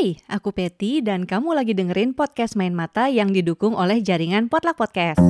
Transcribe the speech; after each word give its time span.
Hai, 0.00 0.16
aku 0.32 0.48
Peti 0.56 1.04
dan 1.04 1.28
kamu 1.28 1.52
lagi 1.52 1.76
dengerin 1.76 2.16
podcast 2.16 2.56
Main 2.56 2.72
Mata 2.72 3.12
yang 3.12 3.36
didukung 3.36 3.76
oleh 3.76 4.00
jaringan 4.00 4.48
Potluck 4.48 4.80
Podcast. 4.80 5.20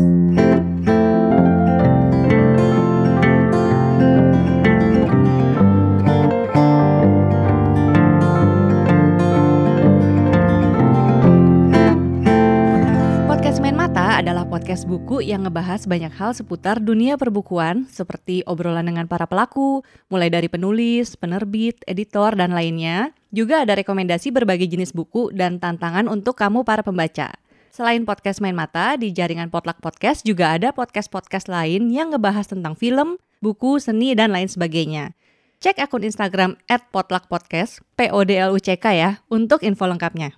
Adalah 14.20 14.44
podcast 14.44 14.84
buku 14.84 15.24
yang 15.24 15.48
ngebahas 15.48 15.88
banyak 15.88 16.12
hal 16.12 16.36
seputar 16.36 16.76
dunia 16.76 17.16
perbukuan 17.16 17.88
seperti 17.88 18.44
obrolan 18.44 18.84
dengan 18.84 19.08
para 19.08 19.24
pelaku, 19.24 19.80
mulai 20.12 20.28
dari 20.28 20.44
penulis, 20.44 21.16
penerbit, 21.16 21.80
editor, 21.88 22.36
dan 22.36 22.52
lainnya. 22.52 23.16
Juga 23.32 23.64
ada 23.64 23.80
rekomendasi 23.80 24.28
berbagai 24.28 24.68
jenis 24.68 24.92
buku 24.92 25.32
dan 25.32 25.56
tantangan 25.56 26.04
untuk 26.04 26.36
kamu 26.36 26.68
para 26.68 26.84
pembaca. 26.84 27.32
Selain 27.72 28.04
podcast 28.04 28.44
Main 28.44 28.52
Mata, 28.52 29.00
di 29.00 29.08
jaringan 29.08 29.48
Potluck 29.48 29.80
Podcast 29.80 30.20
juga 30.28 30.52
ada 30.52 30.68
podcast-podcast 30.76 31.48
lain 31.48 31.88
yang 31.88 32.12
ngebahas 32.12 32.44
tentang 32.44 32.76
film, 32.76 33.16
buku, 33.40 33.80
seni, 33.80 34.12
dan 34.12 34.36
lain 34.36 34.52
sebagainya. 34.52 35.16
Cek 35.64 35.80
akun 35.80 36.04
Instagram 36.04 36.60
@potluckpodcast, 36.68 37.80
P-O-D-L-U-C-K 37.96 38.84
ya, 38.92 39.24
untuk 39.32 39.64
info 39.64 39.88
lengkapnya. 39.88 40.36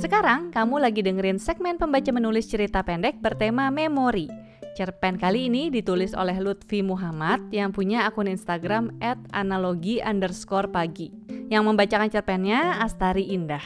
Sekarang 0.00 0.48
kamu 0.48 0.80
lagi 0.80 1.04
dengerin 1.04 1.36
segmen 1.36 1.76
pembaca 1.76 2.08
menulis 2.08 2.48
cerita 2.48 2.80
pendek 2.80 3.20
bertema 3.20 3.68
memori. 3.68 4.32
Cerpen 4.72 5.20
kali 5.20 5.52
ini 5.52 5.68
ditulis 5.68 6.16
oleh 6.16 6.40
Lutfi 6.40 6.80
Muhammad 6.80 7.52
yang 7.52 7.68
punya 7.68 8.08
akun 8.08 8.24
Instagram 8.24 8.96
@analogi 9.28 10.00
underscore 10.00 10.72
pagi. 10.72 11.12
Yang 11.52 11.62
membacakan 11.68 12.08
cerpennya 12.08 12.80
Astari 12.80 13.28
Indah. 13.28 13.60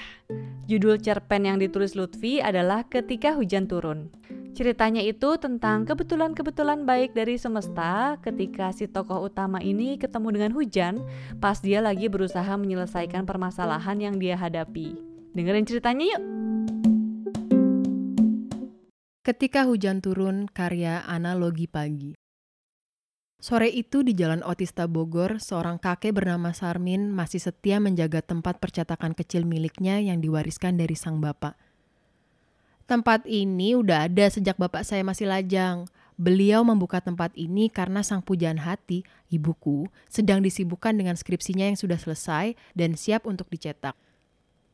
Judul 0.67 0.99
cerpen 0.99 1.47
yang 1.47 1.63
ditulis 1.63 1.95
Lutfi 1.95 2.43
adalah 2.43 2.83
Ketika 2.91 3.39
Hujan 3.39 3.71
Turun. 3.71 4.11
Ceritanya 4.59 5.07
itu 5.07 5.39
tentang 5.39 5.87
kebetulan-kebetulan 5.87 6.83
baik 6.83 7.15
dari 7.15 7.39
semesta 7.39 8.19
ketika 8.19 8.75
si 8.75 8.91
tokoh 8.91 9.31
utama 9.31 9.63
ini 9.63 10.03
ketemu 10.03 10.35
dengan 10.35 10.51
hujan 10.51 10.99
pas 11.39 11.63
dia 11.63 11.79
lagi 11.79 12.11
berusaha 12.11 12.59
menyelesaikan 12.59 13.23
permasalahan 13.23 14.03
yang 14.03 14.19
dia 14.19 14.35
hadapi. 14.35 15.14
Dengerin 15.35 15.67
ceritanya 15.67 16.15
yuk. 16.15 16.23
Ketika 19.27 19.67
hujan 19.67 19.99
turun, 19.99 20.47
karya 20.47 21.03
Analogi 21.03 21.67
Pagi. 21.67 22.15
Sore 23.43 23.67
itu 23.67 24.07
di 24.07 24.15
Jalan 24.15 24.47
Otista 24.47 24.87
Bogor, 24.87 25.43
seorang 25.43 25.83
kakek 25.83 26.15
bernama 26.15 26.55
Sarmin 26.55 27.11
masih 27.11 27.43
setia 27.43 27.83
menjaga 27.83 28.23
tempat 28.23 28.63
percetakan 28.63 29.11
kecil 29.11 29.43
miliknya 29.43 29.99
yang 29.99 30.23
diwariskan 30.23 30.79
dari 30.79 30.95
sang 30.95 31.19
bapak. 31.19 31.59
Tempat 32.87 33.27
ini 33.27 33.75
udah 33.75 34.07
ada 34.07 34.31
sejak 34.31 34.55
bapak 34.55 34.87
saya 34.87 35.03
masih 35.03 35.27
lajang. 35.27 35.91
Beliau 36.15 36.63
membuka 36.63 37.03
tempat 37.03 37.35
ini 37.35 37.75
karena 37.75 38.07
sang 38.07 38.23
pujaan 38.23 38.63
hati, 38.63 39.03
ibuku, 39.35 39.91
sedang 40.07 40.47
disibukkan 40.47 40.95
dengan 40.95 41.19
skripsinya 41.19 41.67
yang 41.67 41.79
sudah 41.81 41.99
selesai 41.99 42.55
dan 42.79 42.95
siap 42.95 43.27
untuk 43.27 43.51
dicetak. 43.51 43.99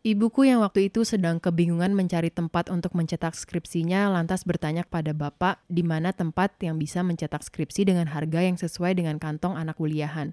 Ibuku 0.01 0.49
yang 0.49 0.65
waktu 0.65 0.89
itu 0.89 1.05
sedang 1.05 1.37
kebingungan 1.37 1.93
mencari 1.93 2.33
tempat 2.33 2.73
untuk 2.73 2.97
mencetak 2.97 3.37
skripsinya 3.37 4.09
lantas 4.09 4.49
bertanya 4.49 4.89
kepada 4.89 5.13
bapak 5.13 5.61
di 5.69 5.85
mana 5.85 6.17
tempat 6.17 6.57
yang 6.65 6.81
bisa 6.81 7.05
mencetak 7.05 7.45
skripsi 7.45 7.85
dengan 7.85 8.09
harga 8.09 8.41
yang 8.41 8.57
sesuai 8.57 8.97
dengan 8.97 9.21
kantong 9.21 9.61
anak 9.61 9.77
kuliahan. 9.77 10.33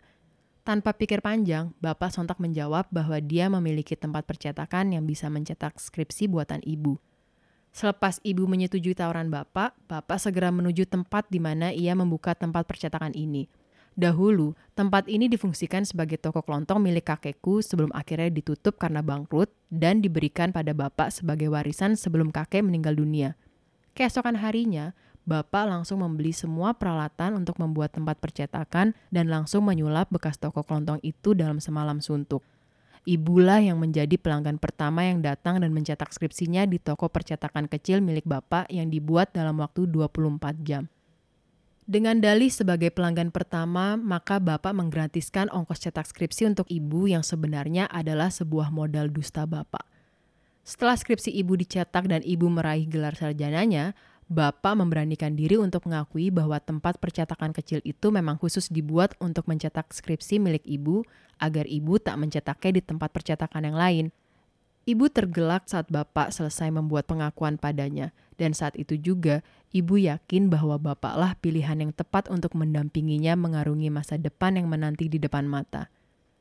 Tanpa 0.64 0.96
pikir 0.96 1.20
panjang, 1.20 1.76
bapak 1.84 2.16
sontak 2.16 2.40
menjawab 2.40 2.88
bahwa 2.96 3.20
dia 3.20 3.52
memiliki 3.52 4.00
tempat 4.00 4.24
percetakan 4.24 4.96
yang 4.96 5.04
bisa 5.04 5.28
mencetak 5.28 5.76
skripsi 5.84 6.32
buatan 6.32 6.64
ibu. 6.64 6.96
Selepas 7.76 8.24
ibu 8.24 8.48
menyetujui 8.48 8.96
tawaran 8.96 9.28
bapak, 9.28 9.76
bapak 9.92 10.16
segera 10.16 10.48
menuju 10.48 10.88
tempat 10.88 11.28
di 11.28 11.44
mana 11.44 11.76
ia 11.76 11.92
membuka 11.92 12.32
tempat 12.40 12.64
percetakan 12.64 13.12
ini. 13.12 13.52
Dahulu, 13.98 14.54
tempat 14.78 15.10
ini 15.10 15.26
difungsikan 15.26 15.82
sebagai 15.82 16.22
toko 16.22 16.46
kelontong 16.46 16.78
milik 16.78 17.10
kakekku 17.10 17.66
sebelum 17.66 17.90
akhirnya 17.98 18.30
ditutup 18.30 18.78
karena 18.78 19.02
bangkrut 19.02 19.50
dan 19.74 20.06
diberikan 20.06 20.54
pada 20.54 20.70
bapak 20.78 21.10
sebagai 21.10 21.50
warisan 21.50 21.98
sebelum 21.98 22.30
kakek 22.30 22.62
meninggal 22.62 22.94
dunia. 22.94 23.34
Keesokan 23.98 24.38
harinya, 24.38 24.94
bapak 25.26 25.66
langsung 25.66 26.06
membeli 26.06 26.30
semua 26.30 26.78
peralatan 26.78 27.42
untuk 27.42 27.58
membuat 27.58 27.98
tempat 27.98 28.22
percetakan 28.22 28.94
dan 29.10 29.26
langsung 29.34 29.66
menyulap 29.66 30.14
bekas 30.14 30.38
toko 30.38 30.62
kelontong 30.62 31.02
itu 31.02 31.34
dalam 31.34 31.58
semalam 31.58 31.98
suntuk. 31.98 32.46
Ibulah 33.02 33.66
yang 33.66 33.82
menjadi 33.82 34.14
pelanggan 34.22 34.62
pertama 34.62 35.10
yang 35.10 35.26
datang 35.26 35.58
dan 35.58 35.74
mencetak 35.74 36.14
skripsinya 36.14 36.70
di 36.70 36.78
toko 36.78 37.10
percetakan 37.10 37.66
kecil 37.66 38.06
milik 38.06 38.30
bapak 38.30 38.70
yang 38.70 38.94
dibuat 38.94 39.34
dalam 39.34 39.58
waktu 39.58 39.90
24 39.90 40.62
jam. 40.62 40.86
Dengan 41.88 42.20
dalih 42.20 42.52
sebagai 42.52 42.92
pelanggan 42.92 43.32
pertama, 43.32 43.96
maka 43.96 44.44
Bapak 44.44 44.76
menggratiskan 44.76 45.48
ongkos 45.48 45.88
cetak 45.88 46.04
skripsi 46.04 46.44
untuk 46.52 46.68
ibu 46.68 47.08
yang 47.08 47.24
sebenarnya 47.24 47.88
adalah 47.88 48.28
sebuah 48.28 48.76
modal 48.76 49.08
dusta 49.08 49.48
Bapak. 49.48 49.88
Setelah 50.68 51.00
skripsi 51.00 51.32
ibu 51.32 51.56
dicetak 51.56 52.12
dan 52.12 52.20
ibu 52.28 52.52
meraih 52.52 52.84
gelar 52.92 53.16
sarjananya, 53.16 53.96
Bapak 54.28 54.76
memberanikan 54.76 55.40
diri 55.40 55.56
untuk 55.56 55.88
mengakui 55.88 56.28
bahwa 56.28 56.60
tempat 56.60 57.00
percetakan 57.00 57.56
kecil 57.56 57.80
itu 57.88 58.12
memang 58.12 58.36
khusus 58.36 58.68
dibuat 58.68 59.16
untuk 59.24 59.48
mencetak 59.48 59.88
skripsi 59.96 60.44
milik 60.44 60.68
ibu 60.68 61.08
agar 61.40 61.64
ibu 61.72 61.96
tak 62.04 62.20
mencetaknya 62.20 62.72
di 62.76 62.82
tempat 62.84 63.16
percetakan 63.16 63.64
yang 63.64 63.80
lain. 63.80 64.06
Ibu 64.84 65.08
tergelak 65.08 65.72
saat 65.72 65.88
Bapak 65.88 66.36
selesai 66.36 66.68
membuat 66.68 67.08
pengakuan 67.08 67.56
padanya– 67.56 68.12
dan 68.38 68.54
saat 68.54 68.78
itu 68.78 68.96
juga, 68.96 69.42
ibu 69.74 69.98
yakin 69.98 70.48
bahwa 70.48 70.78
bapaklah 70.78 71.34
pilihan 71.42 71.82
yang 71.82 71.92
tepat 71.92 72.30
untuk 72.30 72.54
mendampinginya 72.54 73.34
mengarungi 73.34 73.90
masa 73.90 74.16
depan 74.16 74.56
yang 74.62 74.70
menanti 74.70 75.10
di 75.10 75.18
depan 75.18 75.50
mata. 75.50 75.90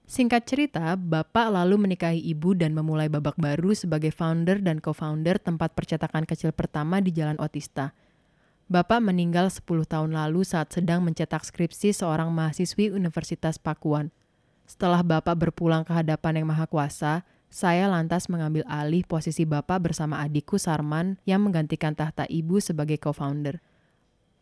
Singkat 0.06 0.46
cerita, 0.46 0.94
bapak 0.94 1.50
lalu 1.50 1.82
menikahi 1.82 2.22
ibu 2.22 2.54
dan 2.54 2.78
memulai 2.78 3.10
babak 3.10 3.34
baru 3.34 3.74
sebagai 3.74 4.14
founder 4.14 4.62
dan 4.62 4.78
co-founder 4.78 5.42
tempat 5.42 5.74
percetakan 5.74 6.22
kecil 6.22 6.54
pertama 6.54 7.02
di 7.02 7.10
Jalan 7.10 7.34
Otista. 7.42 7.90
Bapak 8.70 9.02
meninggal 9.02 9.50
10 9.50 9.66
tahun 9.66 10.14
lalu 10.14 10.46
saat 10.46 10.70
sedang 10.70 11.02
mencetak 11.02 11.42
skripsi 11.42 11.90
seorang 11.90 12.30
mahasiswi 12.30 12.94
Universitas 12.94 13.58
Pakuan. 13.58 14.14
Setelah 14.66 15.02
bapak 15.02 15.38
berpulang 15.38 15.82
ke 15.82 15.94
hadapan 15.94 16.42
Yang 16.42 16.46
Maha 16.54 16.66
Kuasa, 16.70 17.26
saya 17.50 17.88
lantas 17.88 18.26
mengambil 18.26 18.66
alih 18.68 19.06
posisi 19.06 19.46
bapak 19.46 19.90
bersama 19.90 20.20
adikku 20.20 20.58
Sarman 20.58 21.16
yang 21.24 21.46
menggantikan 21.46 21.94
tahta 21.94 22.26
ibu 22.26 22.58
sebagai 22.58 22.98
co-founder. 22.98 23.62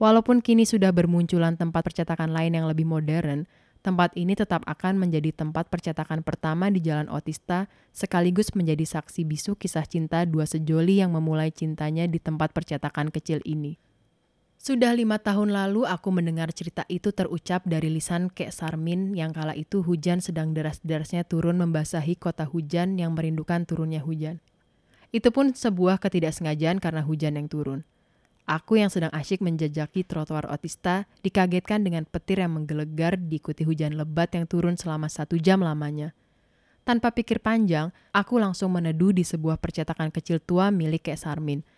Walaupun 0.02 0.42
kini 0.42 0.66
sudah 0.66 0.90
bermunculan 0.90 1.54
tempat 1.54 1.86
percetakan 1.86 2.34
lain 2.34 2.58
yang 2.58 2.66
lebih 2.66 2.82
modern, 2.82 3.46
tempat 3.84 4.10
ini 4.18 4.34
tetap 4.34 4.66
akan 4.66 4.98
menjadi 4.98 5.30
tempat 5.30 5.70
percetakan 5.70 6.26
pertama 6.26 6.72
di 6.72 6.82
Jalan 6.82 7.06
Otista 7.12 7.70
sekaligus 7.94 8.50
menjadi 8.58 8.82
saksi 8.82 9.22
bisu 9.22 9.54
kisah 9.54 9.86
cinta 9.86 10.26
dua 10.26 10.48
sejoli 10.50 10.98
yang 10.98 11.14
memulai 11.14 11.54
cintanya 11.54 12.10
di 12.10 12.18
tempat 12.18 12.50
percetakan 12.50 13.14
kecil 13.14 13.38
ini. 13.46 13.78
Sudah 14.64 14.96
lima 14.96 15.20
tahun 15.20 15.52
lalu 15.52 15.84
aku 15.84 16.08
mendengar 16.08 16.48
cerita 16.56 16.88
itu 16.88 17.12
terucap 17.12 17.68
dari 17.68 17.92
lisan 17.92 18.32
Kek 18.32 18.48
Sarmin 18.48 19.12
yang 19.12 19.28
kala 19.36 19.52
itu 19.52 19.84
hujan 19.84 20.24
sedang 20.24 20.56
deras-derasnya 20.56 21.28
turun 21.28 21.60
membasahi 21.60 22.16
kota 22.16 22.48
hujan 22.48 22.96
yang 22.96 23.12
merindukan 23.12 23.68
turunnya 23.68 24.00
hujan. 24.00 24.40
Itu 25.12 25.36
pun 25.36 25.52
sebuah 25.52 26.00
ketidaksengajaan 26.00 26.80
karena 26.80 27.04
hujan 27.04 27.36
yang 27.36 27.44
turun. 27.44 27.84
Aku 28.48 28.80
yang 28.80 28.88
sedang 28.88 29.12
asyik 29.12 29.44
menjajaki 29.44 30.00
trotoar 30.00 30.48
otista 30.48 31.04
dikagetkan 31.20 31.84
dengan 31.84 32.08
petir 32.08 32.40
yang 32.40 32.56
menggelegar 32.56 33.20
diikuti 33.20 33.68
hujan 33.68 34.00
lebat 34.00 34.32
yang 34.32 34.48
turun 34.48 34.80
selama 34.80 35.12
satu 35.12 35.36
jam 35.36 35.60
lamanya. 35.60 36.16
Tanpa 36.88 37.12
pikir 37.12 37.44
panjang, 37.44 37.92
aku 38.16 38.40
langsung 38.40 38.72
meneduh 38.72 39.12
di 39.12 39.28
sebuah 39.28 39.60
percetakan 39.60 40.08
kecil 40.08 40.40
tua 40.40 40.72
milik 40.72 41.12
Kek 41.12 41.20
Sarmin– 41.20 41.60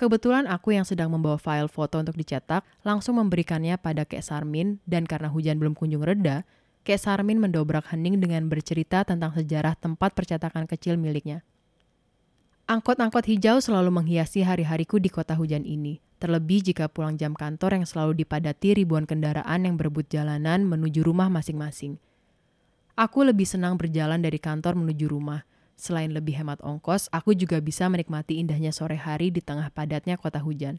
Kebetulan 0.00 0.48
aku 0.48 0.72
yang 0.72 0.88
sedang 0.88 1.12
membawa 1.12 1.36
file 1.36 1.68
foto 1.68 2.00
untuk 2.00 2.16
dicetak 2.16 2.64
langsung 2.88 3.20
memberikannya 3.20 3.76
pada 3.76 4.08
Kek 4.08 4.24
Sarmin 4.24 4.80
dan 4.88 5.04
karena 5.04 5.28
hujan 5.28 5.60
belum 5.60 5.76
kunjung 5.76 6.00
reda, 6.00 6.48
Kek 6.88 6.96
Sarmin 6.96 7.36
mendobrak 7.36 7.84
hening 7.92 8.16
dengan 8.16 8.48
bercerita 8.48 9.04
tentang 9.04 9.36
sejarah 9.36 9.76
tempat 9.76 10.16
percetakan 10.16 10.64
kecil 10.64 10.96
miliknya. 10.96 11.44
Angkot-angkot 12.64 13.28
hijau 13.28 13.60
selalu 13.60 13.92
menghiasi 13.92 14.40
hari-hariku 14.40 14.96
di 14.96 15.12
kota 15.12 15.36
hujan 15.36 15.68
ini, 15.68 16.00
terlebih 16.16 16.64
jika 16.72 16.88
pulang 16.88 17.20
jam 17.20 17.36
kantor 17.36 17.76
yang 17.76 17.84
selalu 17.84 18.24
dipadati 18.24 18.80
ribuan 18.80 19.04
kendaraan 19.04 19.68
yang 19.68 19.76
berebut 19.76 20.08
jalanan 20.08 20.64
menuju 20.64 21.04
rumah 21.04 21.28
masing-masing. 21.28 22.00
Aku 22.96 23.20
lebih 23.20 23.44
senang 23.44 23.76
berjalan 23.76 24.24
dari 24.24 24.40
kantor 24.40 24.80
menuju 24.80 25.12
rumah, 25.12 25.44
Selain 25.80 26.12
lebih 26.12 26.36
hemat 26.36 26.60
ongkos, 26.60 27.08
aku 27.08 27.32
juga 27.32 27.56
bisa 27.56 27.88
menikmati 27.88 28.36
indahnya 28.36 28.68
sore 28.68 29.00
hari 29.00 29.32
di 29.32 29.40
tengah 29.40 29.72
padatnya 29.72 30.20
kota 30.20 30.36
hujan. 30.36 30.76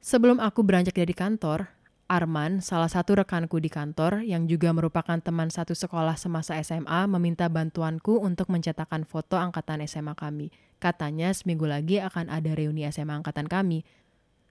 Sebelum 0.00 0.40
aku 0.40 0.64
beranjak 0.64 0.96
dari 0.96 1.12
kantor, 1.12 1.68
Arman, 2.08 2.64
salah 2.64 2.88
satu 2.88 3.20
rekanku 3.20 3.60
di 3.60 3.68
kantor 3.68 4.24
yang 4.24 4.48
juga 4.48 4.72
merupakan 4.72 5.20
teman 5.20 5.52
satu 5.52 5.76
sekolah 5.76 6.16
semasa 6.16 6.56
SMA, 6.64 7.04
meminta 7.04 7.52
bantuanku 7.52 8.16
untuk 8.16 8.48
mencetakkan 8.48 9.04
foto 9.04 9.36
angkatan 9.36 9.84
SMA 9.84 10.16
kami. 10.16 10.48
Katanya 10.80 11.36
seminggu 11.36 11.68
lagi 11.68 12.00
akan 12.00 12.32
ada 12.32 12.56
reuni 12.56 12.88
SMA 12.88 13.20
angkatan 13.20 13.44
kami. 13.44 13.84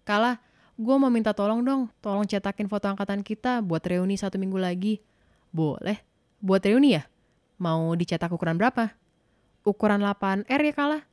Kalah, 0.05 0.37
gue 0.77 0.95
mau 1.01 1.09
minta 1.09 1.33
tolong 1.33 1.65
dong, 1.65 1.89
tolong 1.97 2.29
cetakin 2.29 2.69
foto 2.69 2.85
angkatan 2.93 3.25
kita 3.25 3.65
buat 3.65 3.81
reuni 3.81 4.21
satu 4.21 4.37
minggu 4.37 4.61
lagi. 4.61 5.01
Boleh. 5.49 5.97
Buat 6.45 6.61
reuni 6.69 6.93
ya? 6.93 7.09
Mau 7.57 7.91
dicetak 7.97 8.29
ukuran 8.29 8.55
berapa? 8.55 8.93
Ukuran 9.67 9.99
8R 10.03 10.61
ya 10.63 10.73
kalah. 10.73 11.03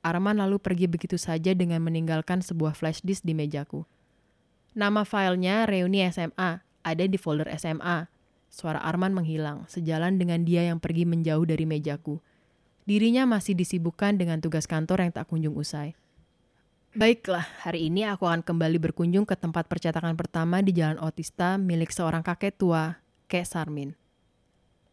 Arman 0.00 0.40
lalu 0.40 0.56
pergi 0.56 0.88
begitu 0.88 1.20
saja 1.20 1.52
dengan 1.52 1.84
meninggalkan 1.84 2.40
sebuah 2.40 2.72
flash 2.72 3.04
disk 3.04 3.20
di 3.20 3.36
mejaku. 3.36 3.84
Nama 4.72 5.04
filenya 5.04 5.68
Reuni 5.68 6.00
SMA, 6.08 6.64
ada 6.64 7.04
di 7.04 7.18
folder 7.20 7.52
SMA. 7.60 8.08
Suara 8.48 8.80
Arman 8.80 9.12
menghilang, 9.12 9.68
sejalan 9.68 10.16
dengan 10.16 10.42
dia 10.46 10.64
yang 10.64 10.80
pergi 10.80 11.04
menjauh 11.04 11.44
dari 11.44 11.68
mejaku. 11.68 12.18
Dirinya 12.88 13.28
masih 13.28 13.52
disibukkan 13.54 14.16
dengan 14.16 14.40
tugas 14.40 14.64
kantor 14.64 15.04
yang 15.04 15.12
tak 15.12 15.28
kunjung 15.28 15.54
usai. 15.54 15.94
Baiklah, 16.90 17.46
hari 17.62 17.86
ini 17.86 18.02
aku 18.02 18.26
akan 18.26 18.42
kembali 18.42 18.82
berkunjung 18.82 19.22
ke 19.22 19.38
tempat 19.38 19.70
percetakan 19.70 20.18
pertama 20.18 20.58
di 20.58 20.74
Jalan 20.74 20.98
Otista 20.98 21.54
milik 21.54 21.94
seorang 21.94 22.24
kakek 22.24 22.58
tua, 22.58 22.98
Kek 23.30 23.46
Sarmin. 23.46 23.94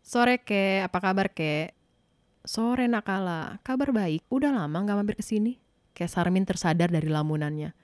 Sore, 0.05 0.37
Kek. 0.37 0.85
Apa 0.85 1.01
kabar, 1.01 1.33
Kek? 1.33 1.76
Sore, 2.47 2.87
Nakala. 2.87 3.59
Kabar 3.67 3.91
baik. 3.91 4.23
Udah 4.31 4.55
lama 4.55 4.79
gak 4.87 4.95
mampir 4.95 5.19
ke 5.19 5.23
sini. 5.27 5.59
Kek 5.91 6.07
Sarmin 6.07 6.47
tersadar 6.47 6.87
dari 6.87 7.11
lamunannya. 7.11 7.75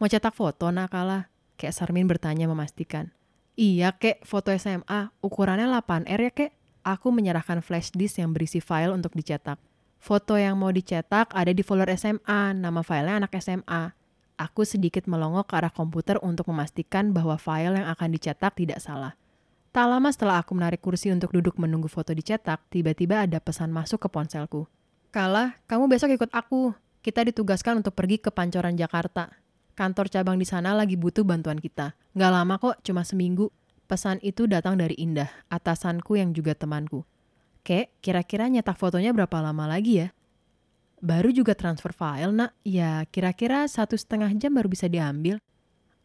Mau 0.00 0.08
cetak 0.08 0.32
foto 0.32 0.72
nakala? 0.72 1.28
Kayak 1.60 1.76
Sarmin 1.76 2.08
bertanya 2.08 2.48
memastikan. 2.48 3.12
Iya 3.60 3.92
kek, 4.00 4.24
foto 4.24 4.48
SMA. 4.56 5.12
Ukurannya 5.20 5.68
8R 5.68 6.20
ya 6.24 6.32
kek. 6.32 6.50
Aku 6.80 7.12
menyerahkan 7.12 7.60
flash 7.60 7.92
disk 7.92 8.24
yang 8.24 8.32
berisi 8.32 8.64
file 8.64 8.96
untuk 8.96 9.12
dicetak. 9.12 9.60
Foto 10.00 10.40
yang 10.40 10.56
mau 10.56 10.72
dicetak 10.72 11.36
ada 11.36 11.52
di 11.52 11.60
folder 11.60 11.92
SMA, 12.00 12.56
nama 12.56 12.80
filenya 12.80 13.20
anak 13.20 13.36
SMA. 13.36 13.92
Aku 14.40 14.64
sedikit 14.64 15.04
melongok 15.04 15.52
ke 15.52 15.54
arah 15.60 15.68
komputer 15.68 16.16
untuk 16.24 16.48
memastikan 16.48 17.12
bahwa 17.12 17.36
file 17.36 17.76
yang 17.76 17.92
akan 17.92 18.08
dicetak 18.16 18.56
tidak 18.56 18.80
salah. 18.80 19.12
Tak 19.70 19.86
lama 19.86 20.10
setelah 20.10 20.42
aku 20.42 20.52
menarik 20.58 20.82
kursi 20.82 21.14
untuk 21.14 21.30
duduk 21.30 21.54
menunggu 21.54 21.86
foto 21.86 22.10
dicetak, 22.10 22.66
tiba-tiba 22.74 23.22
ada 23.22 23.38
pesan 23.38 23.70
masuk 23.70 24.02
ke 24.02 24.08
ponselku. 24.10 24.66
Kala, 25.14 25.58
kamu 25.70 25.86
besok 25.86 26.10
ikut 26.10 26.30
aku. 26.34 26.74
Kita 27.00 27.22
ditugaskan 27.22 27.80
untuk 27.80 27.94
pergi 27.94 28.18
ke 28.18 28.34
Pancoran 28.34 28.74
Jakarta 28.74 29.30
kantor 29.80 30.12
cabang 30.12 30.36
di 30.36 30.44
sana 30.44 30.76
lagi 30.76 31.00
butuh 31.00 31.24
bantuan 31.24 31.56
kita. 31.56 31.96
Nggak 32.12 32.32
lama 32.36 32.54
kok, 32.60 32.76
cuma 32.84 33.00
seminggu. 33.00 33.48
Pesan 33.88 34.20
itu 34.20 34.44
datang 34.44 34.76
dari 34.76 34.92
Indah, 35.00 35.32
atasanku 35.48 36.20
yang 36.20 36.36
juga 36.36 36.52
temanku. 36.52 37.08
Kek, 37.64 37.96
kira-kira 38.04 38.52
nyetak 38.52 38.76
fotonya 38.76 39.16
berapa 39.16 39.40
lama 39.40 39.64
lagi 39.64 40.04
ya? 40.04 40.08
Baru 41.00 41.32
juga 41.32 41.56
transfer 41.56 41.96
file, 41.96 42.28
nak. 42.28 42.52
Ya, 42.60 43.08
kira-kira 43.08 43.64
satu 43.64 43.96
setengah 43.96 44.28
jam 44.36 44.52
baru 44.52 44.68
bisa 44.68 44.84
diambil. 44.84 45.40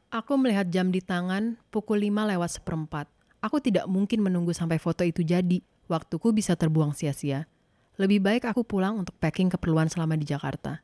Aku 0.07 0.39
melihat 0.39 0.71
jam 0.71 0.87
di 0.87 1.03
tangan, 1.03 1.59
pukul 1.67 2.07
lima 2.07 2.23
lewat 2.23 2.63
seperempat. 2.63 3.11
Aku 3.45 3.61
tidak 3.61 3.85
mungkin 3.85 4.25
menunggu 4.25 4.57
sampai 4.57 4.81
foto 4.81 5.05
itu 5.05 5.21
jadi. 5.21 5.61
Waktuku 5.85 6.33
bisa 6.33 6.57
terbuang 6.57 6.97
sia-sia. 6.97 7.45
Lebih 8.01 8.17
baik 8.17 8.49
aku 8.49 8.65
pulang 8.65 8.97
untuk 8.97 9.13
packing 9.21 9.53
keperluan 9.53 9.85
selama 9.85 10.17
di 10.17 10.25
Jakarta. 10.25 10.81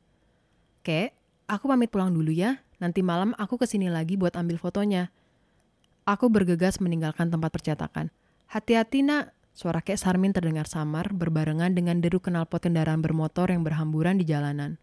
Kek, 0.86 1.10
aku 1.50 1.66
pamit 1.66 1.90
pulang 1.90 2.14
dulu 2.14 2.30
ya. 2.30 2.62
Nanti 2.78 3.02
malam 3.02 3.34
aku 3.34 3.58
ke 3.58 3.66
sini 3.66 3.90
lagi 3.90 4.14
buat 4.14 4.38
ambil 4.38 4.62
fotonya. 4.62 5.10
Aku 6.06 6.30
bergegas 6.30 6.78
meninggalkan 6.78 7.34
tempat 7.34 7.50
percetakan. 7.50 8.14
Hati-hati 8.46 9.02
nak, 9.02 9.34
suara 9.50 9.82
kek 9.82 9.98
Sarmin 9.98 10.30
terdengar 10.30 10.70
samar 10.70 11.10
berbarengan 11.10 11.74
dengan 11.74 11.98
deru 11.98 12.22
knalpot 12.22 12.62
kendaraan 12.62 13.02
bermotor 13.02 13.50
yang 13.50 13.66
berhamburan 13.66 14.22
di 14.22 14.24
jalanan. 14.26 14.78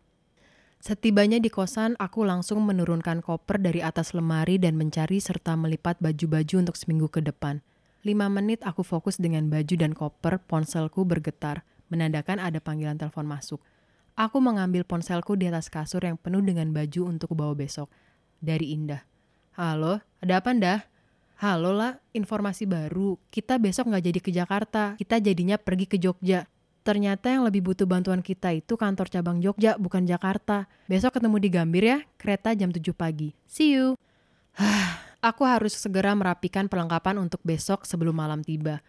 Setibanya 0.79 1.43
di 1.43 1.51
kosan, 1.51 1.99
aku 1.99 2.23
langsung 2.23 2.63
menurunkan 2.63 3.19
koper 3.19 3.59
dari 3.59 3.83
atas 3.83 4.15
lemari 4.15 4.55
dan 4.55 4.79
mencari 4.79 5.19
serta 5.19 5.59
melipat 5.59 5.99
baju-baju 5.99 6.55
untuk 6.63 6.79
seminggu 6.79 7.11
ke 7.11 7.19
depan. 7.19 7.59
Lima 8.07 8.31
menit 8.31 8.63
aku 8.63 8.87
fokus 8.87 9.19
dengan 9.19 9.51
baju 9.51 9.75
dan 9.75 9.91
koper, 9.91 10.39
ponselku 10.39 11.03
bergetar, 11.03 11.67
menandakan 11.91 12.39
ada 12.39 12.63
panggilan 12.63 12.95
telepon 12.95 13.27
masuk. 13.27 13.59
Aku 14.15 14.39
mengambil 14.39 14.87
ponselku 14.87 15.35
di 15.35 15.51
atas 15.51 15.67
kasur 15.67 15.99
yang 15.99 16.15
penuh 16.15 16.39
dengan 16.39 16.71
baju 16.71 17.11
untuk 17.11 17.35
bawa 17.35 17.59
besok. 17.59 17.91
Dari 18.39 18.71
Indah. 18.71 19.03
Halo, 19.59 19.99
ada 20.23 20.39
apa 20.39 20.55
ndah? 20.55 20.79
Halo 21.43 21.75
lah, 21.75 21.99
informasi 22.15 22.63
baru. 22.63 23.19
Kita 23.27 23.59
besok 23.59 23.91
nggak 23.91 24.03
jadi 24.11 24.19
ke 24.23 24.31
Jakarta. 24.31 24.95
Kita 24.95 25.19
jadinya 25.19 25.59
pergi 25.59 25.91
ke 25.91 25.99
Jogja. 25.99 26.47
Ternyata 26.89 27.29
yang 27.29 27.45
lebih 27.45 27.61
butuh 27.61 27.85
bantuan 27.85 28.17
kita 28.17 28.49
itu 28.49 28.73
kantor 28.73 29.13
cabang 29.13 29.37
Jogja, 29.37 29.77
bukan 29.77 30.09
Jakarta. 30.09 30.65
Besok 30.89 31.21
ketemu 31.21 31.37
di 31.37 31.49
Gambir 31.53 31.85
ya, 31.85 32.01
kereta 32.17 32.57
jam 32.57 32.73
7 32.73 32.81
pagi. 32.97 33.29
See 33.45 33.77
you. 33.77 33.93
Aku 35.29 35.45
harus 35.45 35.77
segera 35.77 36.17
merapikan 36.17 36.65
perlengkapan 36.65 37.21
untuk 37.21 37.45
besok 37.45 37.85
sebelum 37.85 38.17
malam 38.17 38.41
tiba. 38.41 38.81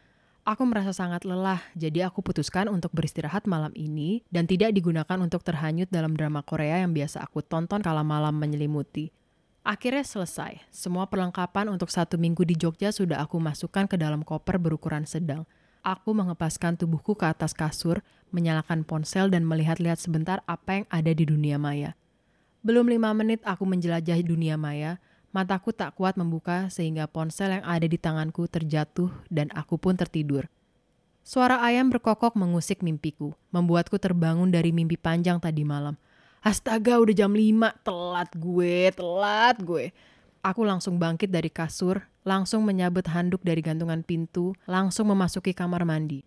Aku 0.49 0.65
merasa 0.65 0.97
sangat 0.97 1.29
lelah, 1.29 1.61
jadi 1.77 2.09
aku 2.09 2.25
putuskan 2.25 2.73
untuk 2.73 2.97
beristirahat 2.97 3.45
malam 3.45 3.69
ini 3.77 4.25
dan 4.33 4.49
tidak 4.49 4.73
digunakan 4.73 5.21
untuk 5.21 5.45
terhanyut 5.45 5.93
dalam 5.93 6.17
drama 6.17 6.41
Korea 6.41 6.81
yang 6.81 6.97
biasa 6.97 7.21
aku 7.21 7.45
tonton 7.45 7.85
kala 7.85 8.01
malam 8.01 8.41
menyelimuti. 8.41 9.13
Akhirnya 9.61 10.01
selesai, 10.01 10.65
semua 10.73 11.05
perlengkapan 11.05 11.69
untuk 11.69 11.93
satu 11.93 12.17
minggu 12.17 12.49
di 12.49 12.57
Jogja 12.57 12.89
sudah 12.89 13.21
aku 13.21 13.37
masukkan 13.37 13.85
ke 13.85 14.01
dalam 14.01 14.25
koper 14.25 14.57
berukuran 14.57 15.05
sedang. 15.05 15.45
Aku 15.81 16.13
mengepaskan 16.13 16.77
tubuhku 16.77 17.17
ke 17.17 17.25
atas 17.25 17.57
kasur, 17.57 18.05
menyalakan 18.31 18.85
ponsel 18.85 19.33
dan 19.33 19.49
melihat-lihat 19.49 19.97
sebentar 19.97 20.45
apa 20.45 20.83
yang 20.83 20.87
ada 20.93 21.13
di 21.13 21.25
dunia 21.25 21.57
maya. 21.57 21.97
Belum 22.61 22.85
lima 22.85 23.17
menit 23.17 23.41
aku 23.49 23.65
menjelajahi 23.65 24.21
dunia 24.21 24.61
maya, 24.61 25.01
Mataku 25.31 25.71
tak 25.71 25.95
kuat 25.95 26.19
membuka 26.19 26.67
sehingga 26.75 27.07
ponsel 27.07 27.55
yang 27.55 27.63
ada 27.63 27.87
di 27.87 27.95
tanganku 27.95 28.51
terjatuh 28.51 29.15
dan 29.31 29.47
aku 29.55 29.79
pun 29.79 29.95
tertidur. 29.95 30.51
Suara 31.23 31.63
ayam 31.63 31.87
berkokok 31.87 32.35
mengusik 32.35 32.83
mimpiku, 32.83 33.31
membuatku 33.55 33.95
terbangun 34.03 34.51
dari 34.51 34.75
mimpi 34.75 34.99
panjang 34.99 35.39
tadi 35.39 35.63
malam. 35.63 35.95
Astaga, 36.43 36.99
udah 36.99 37.15
jam 37.15 37.31
5, 37.31 37.63
telat 37.87 38.31
gue, 38.35 38.91
telat 38.91 39.57
gue. 39.63 39.95
Aku 40.41 40.65
langsung 40.65 40.97
bangkit 40.97 41.29
dari 41.29 41.53
kasur, 41.53 42.09
langsung 42.25 42.65
menyabet 42.65 43.13
handuk 43.13 43.45
dari 43.45 43.61
gantungan 43.61 44.01
pintu, 44.01 44.57
langsung 44.65 45.13
memasuki 45.13 45.53
kamar 45.53 45.85
mandi. 45.85 46.25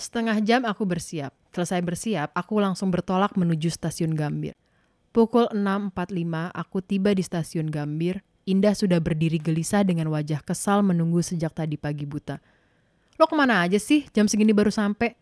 Setengah 0.00 0.40
jam 0.40 0.64
aku 0.64 0.88
bersiap. 0.88 1.36
Selesai 1.52 1.84
bersiap, 1.84 2.32
aku 2.32 2.56
langsung 2.56 2.88
bertolak 2.88 3.36
menuju 3.36 3.68
stasiun 3.68 4.16
Gambir. 4.16 4.56
Pukul 5.12 5.50
6.45 5.52 5.92
aku 6.56 6.78
tiba 6.80 7.12
di 7.12 7.20
stasiun 7.20 7.68
Gambir 7.68 8.24
Indah 8.48 8.72
sudah 8.72 8.98
berdiri 8.98 9.36
gelisah 9.36 9.84
dengan 9.84 10.08
wajah 10.08 10.40
kesal 10.40 10.80
menunggu 10.80 11.20
sejak 11.20 11.52
tadi 11.52 11.76
pagi 11.76 12.08
buta. 12.08 12.40
Lo 13.20 13.28
ke 13.28 13.36
mana 13.36 13.60
aja 13.60 13.76
sih? 13.76 14.08
Jam 14.16 14.26
segini 14.26 14.50
baru 14.50 14.72
sampai. 14.72 15.12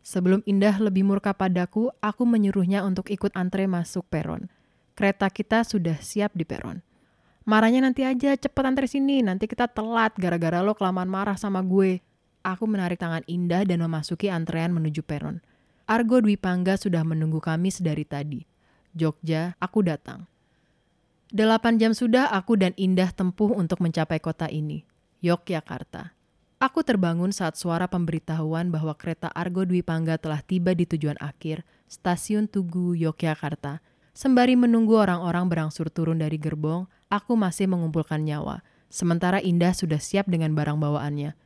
Sebelum 0.00 0.40
Indah 0.46 0.78
lebih 0.80 1.04
murka 1.04 1.34
padaku, 1.34 1.90
aku 1.98 2.22
menyuruhnya 2.24 2.86
untuk 2.86 3.10
ikut 3.10 3.34
antre 3.34 3.66
masuk 3.66 4.06
peron. 4.06 4.48
Kereta 4.94 5.28
kita 5.28 5.66
sudah 5.66 5.98
siap 5.98 6.32
di 6.32 6.46
peron. 6.46 6.80
Marahnya 7.48 7.80
nanti 7.80 8.04
aja, 8.04 8.36
cepet 8.36 8.64
antre 8.64 8.86
sini. 8.90 9.24
Nanti 9.24 9.48
kita 9.48 9.68
telat 9.70 10.12
gara-gara 10.16 10.60
lo 10.60 10.76
kelamaan 10.76 11.08
marah 11.08 11.36
sama 11.40 11.64
gue. 11.64 12.04
Aku 12.40 12.64
menarik 12.64 13.00
tangan 13.00 13.24
Indah 13.28 13.68
dan 13.68 13.84
memasuki 13.84 14.32
antrean 14.32 14.72
menuju 14.72 15.04
peron. 15.04 15.44
Argo 15.84 16.22
Dwi 16.22 16.38
Pangga 16.38 16.78
sudah 16.78 17.04
menunggu 17.04 17.42
kami 17.42 17.68
sedari 17.68 18.06
tadi. 18.06 18.46
Jogja, 18.94 19.58
aku 19.60 19.84
datang. 19.84 20.30
Delapan 21.30 21.78
jam 21.78 21.92
sudah 21.94 22.26
aku 22.30 22.58
dan 22.58 22.74
Indah 22.74 23.14
tempuh 23.14 23.54
untuk 23.54 23.78
mencapai 23.78 24.18
kota 24.18 24.50
ini, 24.50 24.82
Yogyakarta. 25.22 26.10
Aku 26.58 26.82
terbangun 26.82 27.30
saat 27.30 27.54
suara 27.54 27.86
pemberitahuan 27.86 28.68
bahwa 28.68 28.92
kereta 28.98 29.30
Argo 29.30 29.62
Dwi 29.62 29.80
Pangga 29.80 30.18
telah 30.18 30.42
tiba 30.42 30.74
di 30.74 30.90
tujuan 30.90 31.16
akhir, 31.22 31.62
stasiun 31.86 32.50
Tugu, 32.50 32.98
Yogyakarta. 32.98 33.78
Sembari 34.10 34.58
menunggu 34.58 34.98
orang-orang 34.98 35.46
berangsur 35.46 35.86
turun 35.86 36.18
dari 36.18 36.36
gerbong, 36.36 36.90
aku 37.12 37.36
masih 37.36 37.66
mengumpulkan 37.66 38.22
nyawa. 38.22 38.64
Sementara 38.88 39.42
Indah 39.42 39.74
sudah 39.74 39.98
siap 39.98 40.30
dengan 40.30 40.56
barang 40.56 40.78
bawaannya. 40.78 41.36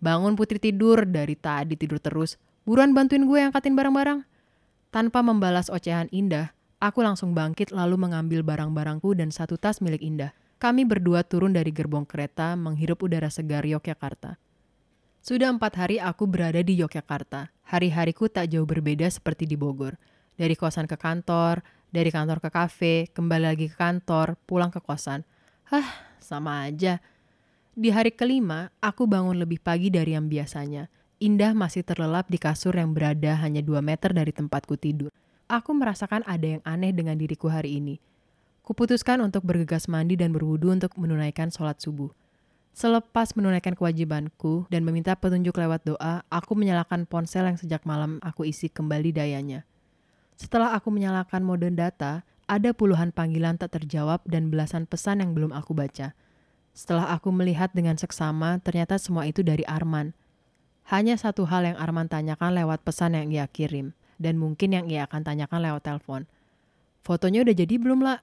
Bangun 0.00 0.34
putri 0.38 0.56
tidur, 0.56 1.04
dari 1.04 1.36
tadi 1.36 1.76
tidur 1.76 2.00
terus. 2.00 2.40
Buruan 2.62 2.94
bantuin 2.96 3.26
gue 3.26 3.38
angkatin 3.42 3.76
barang-barang. 3.76 4.24
Tanpa 4.94 5.20
membalas 5.22 5.68
ocehan 5.68 6.10
Indah, 6.10 6.54
Aku 6.82 6.98
langsung 6.98 7.30
bangkit 7.30 7.70
lalu 7.70 7.94
mengambil 7.94 8.42
barang-barangku 8.42 9.14
dan 9.14 9.30
satu 9.30 9.54
tas 9.54 9.78
milik 9.78 10.02
Indah. 10.02 10.34
Kami 10.58 10.82
berdua 10.82 11.22
turun 11.22 11.54
dari 11.54 11.70
gerbong 11.70 12.02
kereta 12.02 12.58
menghirup 12.58 13.06
udara 13.06 13.30
segar 13.30 13.62
Yogyakarta. 13.62 14.34
Sudah 15.22 15.54
empat 15.54 15.78
hari 15.78 16.02
aku 16.02 16.26
berada 16.26 16.58
di 16.58 16.74
Yogyakarta. 16.82 17.54
Hari-hariku 17.70 18.26
tak 18.26 18.50
jauh 18.50 18.66
berbeda 18.66 19.06
seperti 19.06 19.46
di 19.46 19.54
Bogor. 19.54 19.94
Dari 20.34 20.58
kosan 20.58 20.90
ke 20.90 20.98
kantor, 20.98 21.62
dari 21.92 22.08
kantor 22.08 22.40
ke 22.40 22.48
kafe, 22.48 22.94
kembali 23.12 23.52
lagi 23.52 23.66
ke 23.68 23.76
kantor, 23.76 24.40
pulang 24.48 24.72
ke 24.72 24.80
kosan. 24.80 25.28
Hah, 25.68 26.16
sama 26.18 26.64
aja. 26.64 27.04
Di 27.76 27.92
hari 27.92 28.16
kelima, 28.16 28.72
aku 28.80 29.04
bangun 29.04 29.36
lebih 29.36 29.60
pagi 29.60 29.92
dari 29.92 30.16
yang 30.16 30.26
biasanya. 30.26 30.88
Indah 31.20 31.52
masih 31.52 31.84
terlelap 31.84 32.26
di 32.32 32.40
kasur 32.40 32.74
yang 32.74 32.96
berada 32.96 33.36
hanya 33.38 33.60
2 33.60 33.78
meter 33.84 34.10
dari 34.10 34.32
tempatku 34.32 34.74
tidur. 34.80 35.12
Aku 35.46 35.76
merasakan 35.76 36.24
ada 36.24 36.58
yang 36.58 36.62
aneh 36.64 36.96
dengan 36.96 37.14
diriku 37.14 37.52
hari 37.52 37.76
ini. 37.78 38.00
Kuputuskan 38.64 39.20
untuk 39.20 39.44
bergegas 39.44 39.84
mandi 39.84 40.16
dan 40.16 40.32
berwudu 40.32 40.72
untuk 40.72 40.96
menunaikan 40.96 41.52
sholat 41.52 41.76
subuh. 41.78 42.08
Selepas 42.72 43.36
menunaikan 43.36 43.76
kewajibanku 43.76 44.64
dan 44.72 44.80
meminta 44.80 45.12
petunjuk 45.12 45.52
lewat 45.60 45.84
doa, 45.84 46.24
aku 46.32 46.56
menyalakan 46.56 47.04
ponsel 47.04 47.44
yang 47.44 47.60
sejak 47.60 47.84
malam 47.84 48.16
aku 48.24 48.48
isi 48.48 48.72
kembali 48.72 49.12
dayanya. 49.12 49.68
Setelah 50.36 50.74
aku 50.76 50.88
menyalakan 50.92 51.44
mode 51.44 51.68
data, 51.72 52.26
ada 52.50 52.70
puluhan 52.76 53.14
panggilan 53.14 53.56
tak 53.56 53.80
terjawab 53.80 54.20
dan 54.28 54.52
belasan 54.52 54.84
pesan 54.84 55.24
yang 55.24 55.32
belum 55.32 55.54
aku 55.54 55.72
baca. 55.72 56.12
Setelah 56.72 57.12
aku 57.12 57.28
melihat 57.32 57.72
dengan 57.72 57.96
seksama, 58.00 58.60
ternyata 58.60 58.96
semua 58.96 59.28
itu 59.28 59.44
dari 59.44 59.64
Arman. 59.68 60.16
Hanya 60.88 61.14
satu 61.20 61.46
hal 61.46 61.68
yang 61.68 61.76
Arman 61.78 62.08
tanyakan 62.08 62.56
lewat 62.56 62.82
pesan 62.82 63.14
yang 63.14 63.28
ia 63.30 63.46
kirim, 63.46 63.94
dan 64.16 64.40
mungkin 64.40 64.74
yang 64.74 64.86
ia 64.88 65.04
akan 65.06 65.22
tanyakan 65.22 65.60
lewat 65.62 65.84
telepon. 65.84 66.24
Fotonya 67.04 67.44
udah 67.44 67.54
jadi 67.54 67.74
belum 67.76 68.00
lah? 68.02 68.20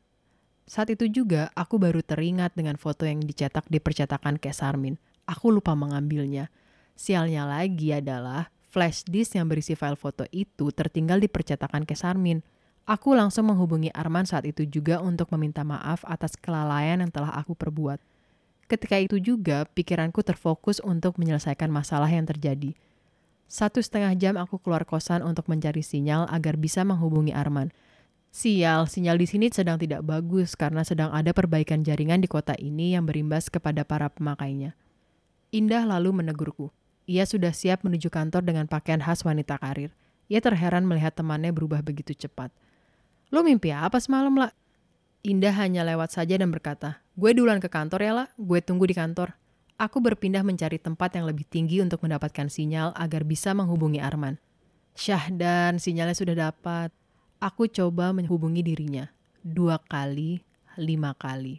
Saat 0.69 0.93
itu 0.93 1.09
juga, 1.09 1.49
aku 1.57 1.81
baru 1.81 2.05
teringat 2.05 2.53
dengan 2.53 2.77
foto 2.77 3.05
yang 3.05 3.25
dicetak 3.25 3.65
di 3.65 3.81
percetakan 3.81 4.37
Kesarmin. 4.37 5.01
Aku 5.25 5.49
lupa 5.49 5.73
mengambilnya. 5.73 6.53
Sialnya 6.93 7.49
lagi 7.49 7.89
adalah 7.89 8.53
flash 8.69 9.01
disk 9.09 9.33
yang 9.33 9.49
berisi 9.49 9.73
file 9.73 9.97
foto 9.97 10.23
itu 10.29 10.69
tertinggal 10.69 11.17
di 11.17 11.25
percetakan 11.25 11.83
Kesarmin. 11.83 12.45
Aku 12.85 13.13
langsung 13.13 13.49
menghubungi 13.49 13.93
Arman 13.93 14.25
saat 14.25 14.45
itu 14.45 14.65
juga 14.65 15.01
untuk 15.01 15.29
meminta 15.33 15.61
maaf 15.61 16.01
atas 16.05 16.33
kelalaian 16.37 17.01
yang 17.01 17.11
telah 17.13 17.33
aku 17.37 17.53
perbuat. 17.53 18.01
Ketika 18.69 19.01
itu 19.01 19.17
juga, 19.17 19.65
pikiranku 19.65 20.21
terfokus 20.21 20.77
untuk 20.81 21.17
menyelesaikan 21.17 21.73
masalah 21.73 22.09
yang 22.09 22.29
terjadi. 22.29 22.77
Satu 23.49 23.81
setengah 23.81 24.13
jam 24.13 24.37
aku 24.37 24.61
keluar 24.61 24.85
kosan 24.85 25.25
untuk 25.25 25.49
mencari 25.49 25.81
sinyal 25.81 26.29
agar 26.29 26.53
bisa 26.53 26.85
menghubungi 26.85 27.33
Arman. 27.33 27.73
Sial, 28.29 28.85
sinyal 28.85 29.17
di 29.17 29.25
sini 29.25 29.49
sedang 29.49 29.81
tidak 29.81 30.05
bagus 30.05 30.53
karena 30.53 30.85
sedang 30.85 31.09
ada 31.09 31.33
perbaikan 31.33 31.81
jaringan 31.81 32.21
di 32.21 32.29
kota 32.29 32.53
ini 32.61 32.93
yang 32.93 33.09
berimbas 33.09 33.49
kepada 33.49 33.81
para 33.81 34.05
pemakainya. 34.13 34.77
Indah 35.49 35.81
lalu 35.89 36.21
menegurku. 36.21 36.69
Ia 37.09 37.25
sudah 37.25 37.49
siap 37.49 37.81
menuju 37.81 38.13
kantor 38.13 38.45
dengan 38.45 38.69
pakaian 38.69 39.01
khas 39.01 39.25
wanita 39.25 39.57
karir. 39.57 39.89
Ia 40.29 40.45
terheran 40.45 40.85
melihat 40.85 41.17
temannya 41.17 41.49
berubah 41.49 41.81
begitu 41.81 42.13
cepat. 42.13 42.53
Lo 43.33 43.41
mimpi 43.41 43.73
apa 43.73 43.97
semalam, 43.97 44.37
lah? 44.37 44.53
Indah 45.25 45.57
hanya 45.57 45.81
lewat 45.81 46.13
saja 46.13 46.37
dan 46.37 46.53
berkata, 46.53 47.01
gue 47.17 47.33
duluan 47.33 47.57
ke 47.57 47.65
kantor 47.65 47.99
ya 48.05 48.13
lah, 48.13 48.27
gue 48.37 48.61
tunggu 48.61 48.85
di 48.85 48.93
kantor. 48.93 49.33
Aku 49.81 50.05
berpindah 50.05 50.45
mencari 50.45 50.77
tempat 50.77 51.17
yang 51.17 51.25
lebih 51.25 51.49
tinggi 51.49 51.81
untuk 51.81 52.05
mendapatkan 52.05 52.45
sinyal 52.45 52.93
agar 52.93 53.25
bisa 53.25 53.57
menghubungi 53.57 53.97
Arman. 53.97 54.37
Syahdan, 54.93 55.81
sinyalnya 55.81 56.13
sudah 56.13 56.35
dapat. 56.37 56.93
Aku 57.41 57.65
coba 57.65 58.13
menghubungi 58.13 58.61
dirinya. 58.61 59.09
Dua 59.41 59.81
kali, 59.81 60.45
lima 60.77 61.17
kali. 61.17 61.57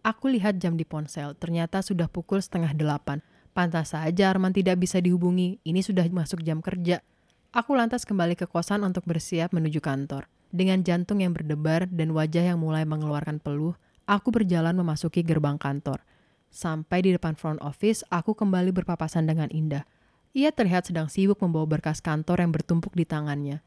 Aku 0.00 0.32
lihat 0.32 0.56
jam 0.56 0.80
di 0.80 0.88
ponsel, 0.88 1.36
ternyata 1.36 1.84
sudah 1.84 2.08
pukul 2.08 2.40
setengah 2.40 2.72
delapan. 2.72 3.20
Pantas 3.60 3.92
saja 3.92 4.32
Arman 4.32 4.56
tidak 4.56 4.80
bisa 4.80 5.04
dihubungi, 5.04 5.60
ini 5.68 5.84
sudah 5.84 6.08
masuk 6.08 6.40
jam 6.40 6.64
kerja. 6.64 7.04
Aku 7.52 7.76
lantas 7.76 8.08
kembali 8.08 8.32
ke 8.32 8.48
kosan 8.48 8.80
untuk 8.88 9.04
bersiap 9.04 9.52
menuju 9.52 9.84
kantor. 9.84 10.32
Dengan 10.48 10.80
jantung 10.80 11.20
yang 11.20 11.36
berdebar 11.36 11.84
dan 11.92 12.16
wajah 12.16 12.40
yang 12.40 12.56
mulai 12.56 12.88
mengeluarkan 12.88 13.36
peluh, 13.36 13.76
aku 14.08 14.32
berjalan 14.32 14.72
memasuki 14.72 15.20
gerbang 15.20 15.60
kantor. 15.60 16.00
Sampai 16.48 17.04
di 17.04 17.12
depan 17.12 17.36
front 17.36 17.60
office, 17.60 18.00
aku 18.08 18.32
kembali 18.32 18.72
berpapasan 18.72 19.28
dengan 19.28 19.52
Indah. 19.52 19.84
Ia 20.32 20.56
terlihat 20.56 20.88
sedang 20.88 21.12
sibuk 21.12 21.36
membawa 21.44 21.68
berkas 21.68 22.00
kantor 22.00 22.40
yang 22.40 22.56
bertumpuk 22.56 22.96
di 22.96 23.04
tangannya. 23.04 23.60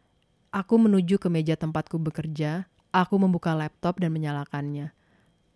Aku 0.49 0.81
menuju 0.81 1.21
ke 1.21 1.29
meja 1.29 1.53
tempatku 1.53 2.01
bekerja, 2.01 2.65
aku 2.89 3.21
membuka 3.21 3.53
laptop 3.53 4.01
dan 4.01 4.09
menyalakannya. 4.09 4.89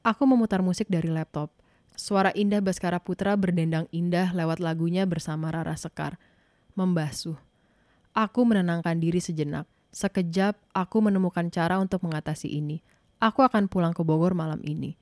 Aku 0.05 0.29
memutar 0.29 0.61
musik 0.61 0.93
dari 0.93 1.09
laptop. 1.09 1.49
Suara 1.97 2.29
Indah 2.37 2.61
Baskara 2.61 3.01
Putra 3.01 3.33
berdendang 3.33 3.89
indah 3.89 4.29
lewat 4.29 4.61
lagunya 4.61 5.09
bersama 5.09 5.49
Rara 5.49 5.73
Sekar. 5.73 6.21
Membasuh. 6.77 7.41
Aku 8.13 8.45
menenangkan 8.45 9.01
diri 9.01 9.17
sejenak. 9.17 9.65
Sekejap, 9.89 10.61
aku 10.77 11.01
menemukan 11.01 11.49
cara 11.49 11.81
untuk 11.81 12.05
mengatasi 12.05 12.53
ini. 12.53 12.85
Aku 13.17 13.41
akan 13.41 13.65
pulang 13.65 13.97
ke 13.97 14.05
Bogor 14.05 14.37
malam 14.37 14.61
ini. 14.61 14.93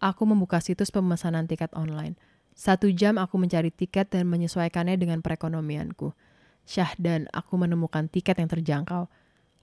Aku 0.00 0.24
membuka 0.24 0.64
situs 0.64 0.88
pemesanan 0.88 1.44
tiket 1.44 1.76
online. 1.76 2.16
Satu 2.56 2.88
jam 2.88 3.20
aku 3.20 3.36
mencari 3.36 3.68
tiket 3.68 4.08
dan 4.08 4.24
menyesuaikannya 4.32 4.96
dengan 4.96 5.20
perekonomianku. 5.20 6.16
Syahdan, 6.64 7.28
aku 7.36 7.60
menemukan 7.60 8.08
tiket 8.08 8.40
yang 8.40 8.48
terjangkau. 8.48 9.12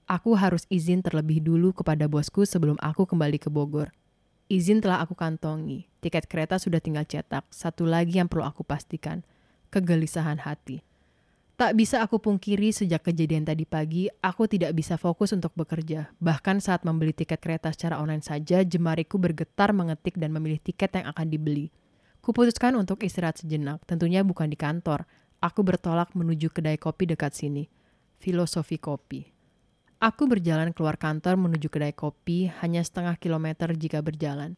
Aku 0.06 0.38
harus 0.38 0.62
izin 0.70 1.02
terlebih 1.02 1.42
dulu 1.42 1.74
kepada 1.74 2.06
bosku 2.06 2.46
sebelum 2.46 2.78
aku 2.78 3.02
kembali 3.02 3.42
ke 3.42 3.50
Bogor. 3.50 3.90
Izin 4.46 4.78
telah 4.78 5.02
aku 5.02 5.18
kantongi. 5.18 5.87
Tiket 5.98 6.30
kereta 6.30 6.62
sudah 6.62 6.78
tinggal 6.78 7.06
cetak. 7.06 7.46
Satu 7.50 7.86
lagi 7.86 8.22
yang 8.22 8.30
perlu 8.30 8.46
aku 8.46 8.62
pastikan. 8.62 9.26
Kegelisahan 9.74 10.42
hati. 10.46 10.86
Tak 11.58 11.74
bisa 11.74 11.98
aku 12.06 12.22
pungkiri 12.22 12.70
sejak 12.70 13.02
kejadian 13.10 13.42
tadi 13.42 13.66
pagi, 13.66 14.06
aku 14.22 14.46
tidak 14.46 14.78
bisa 14.78 14.94
fokus 14.94 15.34
untuk 15.34 15.50
bekerja. 15.58 16.06
Bahkan 16.22 16.62
saat 16.62 16.86
membeli 16.86 17.10
tiket 17.10 17.42
kereta 17.42 17.74
secara 17.74 17.98
online 17.98 18.22
saja, 18.22 18.62
jemariku 18.62 19.18
bergetar 19.18 19.74
mengetik 19.74 20.14
dan 20.22 20.30
memilih 20.30 20.62
tiket 20.62 20.94
yang 20.94 21.10
akan 21.10 21.26
dibeli. 21.26 21.74
Kuputuskan 22.22 22.78
untuk 22.78 23.02
istirahat 23.02 23.42
sejenak, 23.42 23.82
tentunya 23.90 24.22
bukan 24.22 24.46
di 24.46 24.54
kantor. 24.54 25.02
Aku 25.42 25.66
bertolak 25.66 26.14
menuju 26.14 26.46
kedai 26.54 26.78
kopi 26.78 27.10
dekat 27.10 27.34
sini. 27.34 27.66
Filosofi 28.22 28.78
Kopi. 28.78 29.26
Aku 29.98 30.30
berjalan 30.30 30.70
keluar 30.70 30.94
kantor 30.94 31.34
menuju 31.42 31.74
kedai 31.74 31.90
kopi 31.90 32.54
hanya 32.62 32.86
setengah 32.86 33.18
kilometer 33.18 33.74
jika 33.74 33.98
berjalan. 33.98 34.54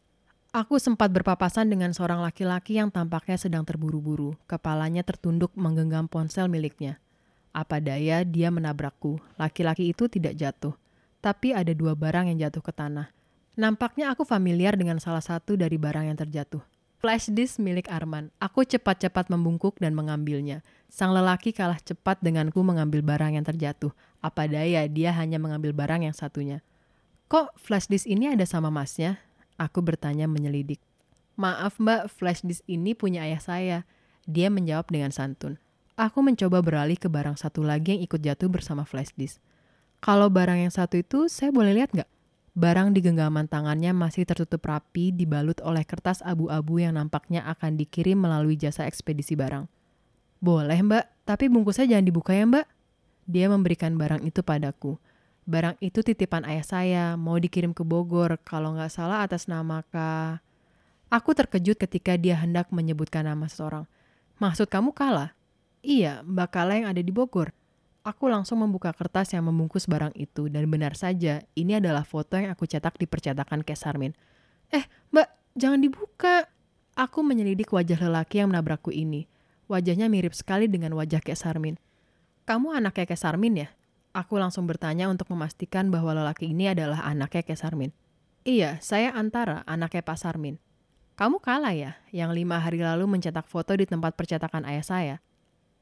Aku 0.51 0.83
sempat 0.83 1.07
berpapasan 1.15 1.71
dengan 1.71 1.95
seorang 1.95 2.19
laki-laki 2.19 2.75
yang 2.75 2.91
tampaknya 2.91 3.39
sedang 3.39 3.63
terburu-buru. 3.63 4.35
Kepalanya 4.51 4.99
tertunduk 4.99 5.55
menggenggam 5.55 6.11
ponsel 6.11 6.51
miliknya. 6.51 6.99
Apa 7.55 7.79
daya 7.79 8.27
dia 8.27 8.51
menabrakku. 8.51 9.15
Laki-laki 9.39 9.95
itu 9.95 10.11
tidak 10.11 10.35
jatuh. 10.35 10.75
Tapi 11.23 11.55
ada 11.55 11.71
dua 11.71 11.95
barang 11.95 12.35
yang 12.35 12.43
jatuh 12.43 12.59
ke 12.59 12.75
tanah. 12.75 13.15
Nampaknya 13.55 14.11
aku 14.11 14.27
familiar 14.27 14.75
dengan 14.75 14.99
salah 14.99 15.23
satu 15.23 15.55
dari 15.55 15.79
barang 15.79 16.11
yang 16.11 16.19
terjatuh. 16.19 16.59
Flash 16.99 17.31
disk 17.31 17.55
milik 17.63 17.87
Arman. 17.87 18.27
Aku 18.43 18.67
cepat-cepat 18.67 19.31
membungkuk 19.31 19.79
dan 19.79 19.95
mengambilnya. 19.95 20.67
Sang 20.91 21.15
lelaki 21.15 21.55
kalah 21.55 21.79
cepat 21.79 22.19
denganku 22.19 22.59
mengambil 22.59 22.99
barang 22.99 23.39
yang 23.39 23.47
terjatuh. 23.47 23.95
Apa 24.19 24.51
daya 24.51 24.83
dia 24.91 25.15
hanya 25.15 25.39
mengambil 25.39 25.71
barang 25.71 26.11
yang 26.11 26.15
satunya. 26.15 26.59
Kok 27.31 27.55
flash 27.55 27.87
disk 27.87 28.03
ini 28.03 28.35
ada 28.35 28.43
sama 28.43 28.67
masnya? 28.67 29.30
Aku 29.61 29.85
bertanya 29.85 30.25
menyelidik. 30.25 30.81
Maaf 31.37 31.77
mbak, 31.77 32.09
flash 32.09 32.41
disk 32.41 32.65
ini 32.65 32.97
punya 32.97 33.29
ayah 33.29 33.37
saya. 33.37 33.79
Dia 34.25 34.49
menjawab 34.49 34.89
dengan 34.89 35.13
santun. 35.13 35.61
Aku 35.93 36.25
mencoba 36.25 36.65
beralih 36.65 36.97
ke 36.97 37.05
barang 37.05 37.37
satu 37.37 37.61
lagi 37.61 37.93
yang 37.93 38.01
ikut 38.01 38.25
jatuh 38.25 38.49
bersama 38.49 38.89
flash 38.89 39.13
disk. 39.13 39.37
Kalau 40.01 40.33
barang 40.33 40.65
yang 40.65 40.73
satu 40.73 40.97
itu, 40.97 41.29
saya 41.29 41.53
boleh 41.53 41.77
lihat 41.77 41.93
nggak? 41.93 42.09
Barang 42.57 42.89
di 42.91 43.05
genggaman 43.05 43.45
tangannya 43.45 43.93
masih 43.93 44.25
tertutup 44.25 44.65
rapi, 44.65 45.13
dibalut 45.13 45.61
oleh 45.61 45.85
kertas 45.85 46.25
abu-abu 46.25 46.81
yang 46.81 46.97
nampaknya 46.97 47.45
akan 47.45 47.77
dikirim 47.77 48.17
melalui 48.17 48.57
jasa 48.57 48.89
ekspedisi 48.89 49.37
barang. 49.37 49.69
Boleh 50.41 50.81
mbak, 50.81 51.05
tapi 51.21 51.53
bungkusnya 51.53 51.85
jangan 51.85 52.05
dibuka 52.09 52.33
ya 52.33 52.49
mbak. 52.49 52.65
Dia 53.29 53.45
memberikan 53.45 53.93
barang 53.93 54.25
itu 54.25 54.41
padaku. 54.41 54.97
Barang 55.49 55.73
itu 55.81 56.05
titipan 56.05 56.45
ayah 56.45 56.65
saya, 56.65 57.05
mau 57.17 57.35
dikirim 57.41 57.73
ke 57.73 57.81
Bogor, 57.81 58.37
kalau 58.45 58.77
nggak 58.77 58.93
salah 58.93 59.25
atas 59.25 59.49
nama 59.49 59.81
Kak. 59.89 60.39
Aku 61.11 61.35
terkejut 61.35 61.75
ketika 61.75 62.15
dia 62.15 62.39
hendak 62.39 62.71
menyebutkan 62.71 63.27
nama 63.27 63.49
seseorang. 63.49 63.83
Maksud 64.39 64.71
kamu 64.71 64.95
kalah? 64.95 65.35
Iya, 65.81 66.21
Mbak 66.23 66.49
Kala 66.53 66.73
yang 66.77 66.87
ada 66.93 67.01
di 67.01 67.09
Bogor. 67.09 67.51
Aku 68.01 68.29
langsung 68.29 68.61
membuka 68.61 68.93
kertas 68.93 69.33
yang 69.33 69.45
membungkus 69.45 69.85
barang 69.85 70.13
itu 70.17 70.49
dan 70.49 70.65
benar 70.69 70.97
saja, 70.97 71.45
ini 71.53 71.77
adalah 71.77 72.01
foto 72.01 72.37
yang 72.37 72.53
aku 72.53 72.65
cetak 72.65 72.97
di 72.97 73.05
percetakan 73.05 73.61
Kesarmin. 73.61 74.13
Eh, 74.73 74.85
Mbak, 75.13 75.29
jangan 75.57 75.81
dibuka. 75.81 76.49
Aku 76.97 77.21
menyelidik 77.25 77.69
wajah 77.73 77.97
lelaki 77.97 78.41
yang 78.41 78.49
menabrakku 78.53 78.93
ini. 78.93 79.25
Wajahnya 79.69 80.09
mirip 80.09 80.33
sekali 80.33 80.69
dengan 80.69 80.93
wajah 80.97 81.21
Kesarmin. 81.21 81.77
Kamu 82.45 82.73
anaknya 82.73 83.05
Kesarmin 83.05 83.67
ya? 83.67 83.69
Aku 84.11 84.35
langsung 84.35 84.67
bertanya 84.67 85.07
untuk 85.07 85.31
memastikan 85.31 85.87
bahwa 85.87 86.11
lelaki 86.11 86.51
ini 86.51 86.67
adalah 86.67 86.99
anaknya 87.07 87.47
Kesarmin. 87.47 87.95
Iya, 88.43 88.81
saya 88.83 89.15
Antara, 89.15 89.63
anaknya 89.63 90.03
Pak 90.03 90.17
Sarmin. 90.19 90.59
Kamu 91.15 91.39
kalah 91.39 91.71
ya, 91.71 92.01
yang 92.09 92.35
lima 92.35 92.57
hari 92.57 92.81
lalu 92.81 93.05
mencetak 93.05 93.45
foto 93.45 93.77
di 93.77 93.85
tempat 93.85 94.17
percetakan 94.17 94.65
ayah 94.67 94.81
saya. 94.81 95.15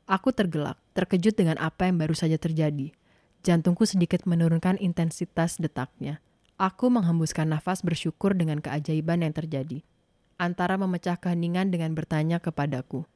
Aku 0.05 0.35
tergelak, 0.35 0.75
terkejut 0.91 1.33
dengan 1.39 1.55
apa 1.57 1.87
yang 1.87 1.95
baru 1.95 2.11
saja 2.11 2.35
terjadi. 2.35 2.91
Jantungku 3.41 3.87
sedikit 3.87 4.27
menurunkan 4.27 4.75
intensitas 4.83 5.55
detaknya. 5.55 6.19
Aku 6.59 6.91
menghembuskan 6.91 7.47
nafas 7.47 7.79
bersyukur 7.79 8.35
dengan 8.35 8.59
keajaiban 8.59 9.23
yang 9.23 9.31
terjadi. 9.31 9.79
Antara 10.35 10.75
memecah 10.75 11.15
keheningan 11.15 11.71
dengan 11.71 11.95
bertanya 11.95 12.43
kepadaku. 12.43 13.07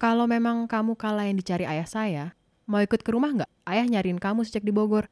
Kalau 0.00 0.24
memang 0.24 0.64
kamu 0.64 0.96
kalah 0.96 1.28
yang 1.28 1.36
dicari 1.36 1.68
ayah 1.68 1.84
saya, 1.84 2.24
mau 2.70 2.78
ikut 2.78 3.02
ke 3.02 3.10
rumah 3.10 3.34
nggak? 3.34 3.50
Ayah 3.66 3.86
nyariin 3.90 4.22
kamu 4.22 4.46
sejak 4.46 4.62
di 4.62 4.70
Bogor. 4.70 5.10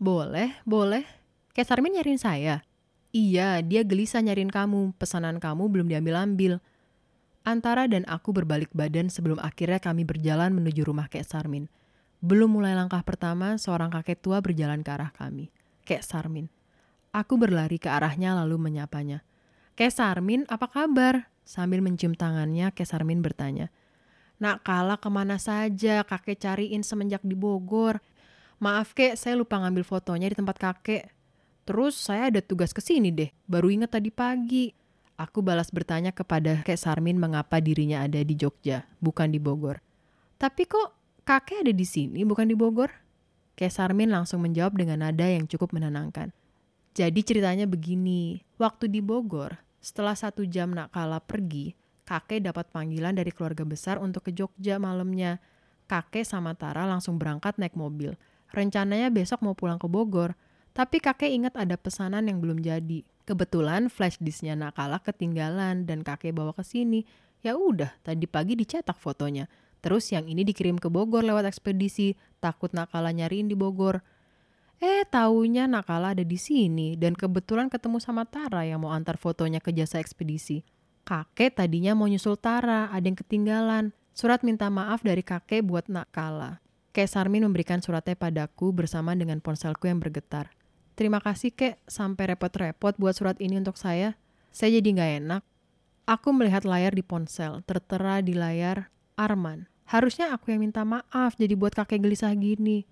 Boleh, 0.00 0.56
boleh. 0.64 1.04
Kayak 1.52 1.68
Sarmin 1.68 2.00
nyariin 2.00 2.16
saya. 2.16 2.64
Iya, 3.12 3.60
dia 3.60 3.84
gelisah 3.84 4.24
nyariin 4.24 4.48
kamu. 4.48 4.96
Pesanan 4.96 5.36
kamu 5.36 5.68
belum 5.68 5.86
diambil-ambil. 5.92 6.64
Antara 7.44 7.84
dan 7.84 8.08
aku 8.08 8.32
berbalik 8.32 8.72
badan 8.72 9.12
sebelum 9.12 9.36
akhirnya 9.36 9.76
kami 9.76 10.08
berjalan 10.08 10.56
menuju 10.56 10.80
rumah 10.88 11.12
Kek 11.12 11.28
Sarmin. 11.28 11.68
Belum 12.24 12.48
mulai 12.48 12.72
langkah 12.72 13.04
pertama, 13.04 13.60
seorang 13.60 13.92
kakek 13.92 14.24
tua 14.24 14.40
berjalan 14.40 14.80
ke 14.80 14.88
arah 14.88 15.12
kami. 15.12 15.52
Kek 15.84 16.00
Sarmin. 16.00 16.48
Aku 17.12 17.36
berlari 17.36 17.76
ke 17.76 17.92
arahnya 17.92 18.32
lalu 18.32 18.56
menyapanya. 18.56 19.20
Kek 19.76 19.92
Sarmin, 19.92 20.48
apa 20.48 20.72
kabar? 20.72 21.28
Sambil 21.44 21.84
mencium 21.84 22.16
tangannya, 22.16 22.72
Kek 22.72 22.88
Sarmin 22.88 23.20
bertanya. 23.20 23.68
Nak 24.42 24.66
kalah 24.66 24.98
ke 24.98 25.08
mana 25.10 25.38
saja, 25.38 26.02
kakek 26.02 26.42
cariin 26.42 26.82
semenjak 26.82 27.22
di 27.22 27.38
Bogor. 27.38 28.02
Maaf 28.58 28.94
kek, 28.94 29.14
saya 29.14 29.38
lupa 29.38 29.58
ngambil 29.62 29.86
fotonya 29.86 30.30
di 30.30 30.36
tempat 30.38 30.56
kakek. 30.58 31.10
Terus 31.64 31.96
saya 31.96 32.28
ada 32.28 32.44
tugas 32.44 32.76
ke 32.76 32.84
sini 32.84 33.08
deh, 33.08 33.32
baru 33.48 33.72
inget 33.72 33.96
tadi 33.96 34.12
pagi. 34.12 34.76
Aku 35.14 35.40
balas 35.46 35.70
bertanya 35.70 36.10
kepada 36.10 36.66
Kek 36.66 36.74
Sarmin 36.74 37.16
mengapa 37.16 37.62
dirinya 37.62 38.02
ada 38.02 38.18
di 38.20 38.34
Jogja, 38.34 38.82
bukan 38.98 39.30
di 39.30 39.38
Bogor. 39.38 39.78
Tapi 40.36 40.66
kok 40.66 41.22
kakek 41.22 41.62
ada 41.62 41.72
di 41.72 41.86
sini, 41.86 42.26
bukan 42.26 42.50
di 42.50 42.58
Bogor? 42.58 42.90
Kek 43.54 43.70
Sarmin 43.70 44.10
langsung 44.10 44.42
menjawab 44.42 44.74
dengan 44.74 45.06
nada 45.06 45.24
yang 45.24 45.46
cukup 45.46 45.70
menenangkan. 45.70 46.34
Jadi 46.98 47.20
ceritanya 47.22 47.64
begini, 47.70 48.42
waktu 48.58 48.90
di 48.90 48.98
Bogor, 48.98 49.54
setelah 49.78 50.18
satu 50.18 50.42
jam 50.44 50.74
nak 50.74 50.90
kala 50.90 51.22
pergi, 51.22 51.78
kakek 52.04 52.44
dapat 52.44 52.68
panggilan 52.70 53.16
dari 53.16 53.32
keluarga 53.32 53.64
besar 53.64 53.96
untuk 54.00 54.28
ke 54.28 54.30
Jogja 54.32 54.76
malamnya. 54.76 55.40
Kakek 55.84 56.24
sama 56.24 56.56
Tara 56.56 56.88
langsung 56.88 57.20
berangkat 57.20 57.60
naik 57.60 57.76
mobil. 57.76 58.16
Rencananya 58.52 59.10
besok 59.12 59.42
mau 59.44 59.52
pulang 59.52 59.76
ke 59.76 59.88
Bogor, 59.90 60.38
tapi 60.72 60.98
kakek 61.02 61.30
ingat 61.30 61.54
ada 61.58 61.76
pesanan 61.76 62.24
yang 62.26 62.38
belum 62.40 62.62
jadi. 62.62 63.02
Kebetulan 63.24 63.88
flash 63.88 64.20
disknya 64.20 64.52
Nakala 64.52 65.00
ketinggalan 65.00 65.88
dan 65.88 66.04
kakek 66.04 66.36
bawa 66.36 66.52
ke 66.52 66.66
sini. 66.66 67.08
Ya 67.40 67.56
udah, 67.56 67.92
tadi 68.04 68.24
pagi 68.28 68.56
dicetak 68.56 68.96
fotonya. 68.96 69.48
Terus 69.84 70.08
yang 70.12 70.24
ini 70.24 70.48
dikirim 70.48 70.80
ke 70.80 70.88
Bogor 70.88 71.24
lewat 71.24 71.44
ekspedisi, 71.44 72.16
takut 72.40 72.72
Nakala 72.72 73.12
nyariin 73.12 73.48
di 73.48 73.56
Bogor. 73.56 74.00
Eh, 74.80 75.04
taunya 75.08 75.70
Nakala 75.70 76.16
ada 76.16 76.24
di 76.24 76.36
sini 76.40 76.98
dan 76.98 77.14
kebetulan 77.14 77.68
ketemu 77.70 78.00
sama 78.00 78.26
Tara 78.26 78.66
yang 78.66 78.82
mau 78.82 78.92
antar 78.92 79.20
fotonya 79.20 79.62
ke 79.62 79.70
jasa 79.70 80.00
ekspedisi. 80.00 80.66
Kakek 81.04 81.60
tadinya 81.60 81.92
mau 81.92 82.08
nyusul 82.08 82.40
Tara, 82.40 82.88
ada 82.88 83.04
yang 83.04 83.16
ketinggalan. 83.16 83.92
Surat 84.16 84.40
minta 84.40 84.72
maaf 84.72 85.04
dari 85.04 85.20
kakek 85.20 85.60
buat 85.60 85.84
Nakala. 85.92 86.64
Kek 86.96 87.10
Sarmin 87.10 87.44
memberikan 87.44 87.84
suratnya 87.84 88.16
padaku 88.16 88.72
bersama 88.72 89.12
dengan 89.12 89.44
ponselku 89.44 89.84
yang 89.84 90.00
bergetar. 90.00 90.54
Terima 90.96 91.20
kasih 91.20 91.52
kek, 91.52 91.82
sampai 91.84 92.32
repot-repot 92.32 92.96
buat 92.96 93.12
surat 93.12 93.36
ini 93.42 93.60
untuk 93.60 93.76
saya. 93.76 94.16
Saya 94.54 94.78
jadi 94.78 94.88
nggak 94.96 95.12
enak. 95.26 95.42
Aku 96.06 96.30
melihat 96.32 96.62
layar 96.62 96.94
di 96.94 97.02
ponsel, 97.02 97.60
tertera 97.66 98.22
di 98.24 98.32
layar 98.32 98.88
Arman. 99.18 99.66
Harusnya 99.84 100.32
aku 100.32 100.54
yang 100.54 100.64
minta 100.64 100.86
maaf 100.86 101.36
jadi 101.36 101.52
buat 101.58 101.76
kakek 101.76 102.00
gelisah 102.00 102.32
gini. 102.32 102.88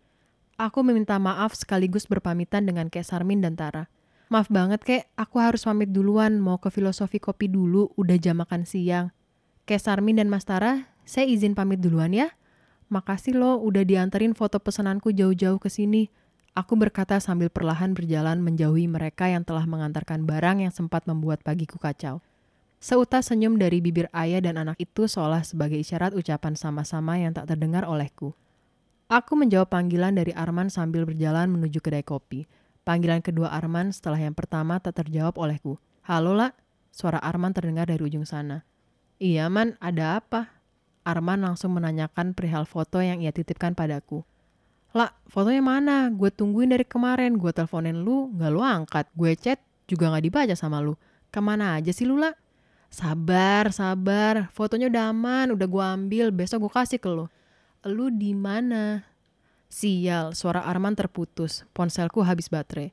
Aku 0.61 0.85
meminta 0.85 1.17
maaf 1.17 1.57
sekaligus 1.57 2.05
berpamitan 2.05 2.69
dengan 2.69 2.93
Kek 2.93 3.09
Sarmin 3.09 3.41
dan 3.41 3.57
Tara. 3.57 3.89
Maaf 4.33 4.49
banget 4.49 4.81
kek, 4.81 5.03
aku 5.13 5.45
harus 5.45 5.69
pamit 5.69 5.93
duluan 5.93 6.41
mau 6.41 6.57
ke 6.57 6.73
filosofi 6.73 7.21
kopi 7.21 7.53
dulu, 7.53 7.93
udah 8.01 8.17
jam 8.17 8.41
makan 8.41 8.65
siang. 8.65 9.13
Kek 9.69 9.77
Sarmin 9.77 10.17
dan 10.17 10.33
Mas 10.33 10.49
Tara, 10.49 10.89
saya 11.05 11.29
izin 11.29 11.53
pamit 11.53 11.85
duluan 11.85 12.17
ya. 12.17 12.33
Makasih 12.89 13.37
loh 13.37 13.61
udah 13.61 13.85
dianterin 13.85 14.33
foto 14.33 14.57
pesananku 14.57 15.13
jauh-jauh 15.13 15.61
ke 15.61 15.69
sini. 15.69 16.09
Aku 16.57 16.81
berkata 16.81 17.21
sambil 17.21 17.53
perlahan 17.53 17.93
berjalan 17.93 18.41
menjauhi 18.41 18.89
mereka 18.89 19.29
yang 19.29 19.45
telah 19.45 19.69
mengantarkan 19.69 20.25
barang 20.25 20.65
yang 20.65 20.73
sempat 20.73 21.05
membuat 21.05 21.45
pagiku 21.45 21.77
kacau. 21.77 22.25
Seutas 22.81 23.29
senyum 23.29 23.61
dari 23.61 23.85
bibir 23.85 24.09
ayah 24.17 24.41
dan 24.41 24.57
anak 24.57 24.81
itu 24.81 25.13
seolah 25.13 25.45
sebagai 25.45 25.77
isyarat 25.77 26.17
ucapan 26.17 26.57
sama-sama 26.57 27.21
yang 27.21 27.37
tak 27.37 27.53
terdengar 27.53 27.85
olehku. 27.85 28.33
Aku 29.13 29.37
menjawab 29.37 29.69
panggilan 29.69 30.17
dari 30.17 30.33
Arman 30.33 30.73
sambil 30.73 31.05
berjalan 31.05 31.53
menuju 31.53 31.85
kedai 31.85 32.01
kopi. 32.01 32.49
Panggilan 32.83 33.23
kedua 33.23 33.55
Arman 33.55 33.95
setelah 33.95 34.19
yang 34.19 34.35
pertama 34.35 34.83
tak 34.83 34.99
terjawab 34.99 35.39
olehku. 35.39 35.79
Halo 36.03 36.35
lah, 36.35 36.51
suara 36.91 37.23
Arman 37.23 37.55
terdengar 37.55 37.87
dari 37.87 38.03
ujung 38.03 38.27
sana. 38.27 38.67
Iya 39.23 39.47
man, 39.47 39.79
ada 39.79 40.19
apa? 40.19 40.51
Arman 41.07 41.47
langsung 41.47 41.79
menanyakan 41.79 42.35
perihal 42.35 42.67
foto 42.67 42.99
yang 42.99 43.23
ia 43.23 43.31
titipkan 43.31 43.79
padaku. 43.79 44.27
Lah, 44.99 45.15
fotonya 45.31 45.63
mana? 45.63 46.11
Gue 46.11 46.35
tungguin 46.35 46.75
dari 46.75 46.83
kemarin. 46.83 47.39
Gue 47.39 47.55
teleponin 47.55 48.03
lu, 48.03 48.35
gak 48.35 48.51
lu 48.51 48.59
angkat. 48.67 49.07
Gue 49.15 49.39
chat, 49.39 49.63
juga 49.87 50.11
gak 50.11 50.27
dibaca 50.27 50.55
sama 50.59 50.83
lu. 50.83 50.99
Ke 51.31 51.39
mana 51.39 51.79
aja 51.79 51.95
sih 51.95 52.03
lu, 52.03 52.19
lah? 52.19 52.35
Sabar, 52.91 53.71
sabar. 53.71 54.51
Fotonya 54.51 54.91
udah 54.91 55.15
aman, 55.15 55.55
udah 55.55 55.67
gue 55.71 55.85
ambil. 55.87 56.27
Besok 56.35 56.67
gue 56.67 56.73
kasih 56.83 56.99
ke 56.99 57.07
lu. 57.07 57.31
Lu 57.87 58.11
di 58.11 58.35
mana? 58.35 59.07
Sial, 59.73 60.37
suara 60.37 60.69
Arman 60.69 60.93
terputus. 60.93 61.65
Ponselku 61.73 62.21
habis 62.21 62.53
baterai. 62.53 62.93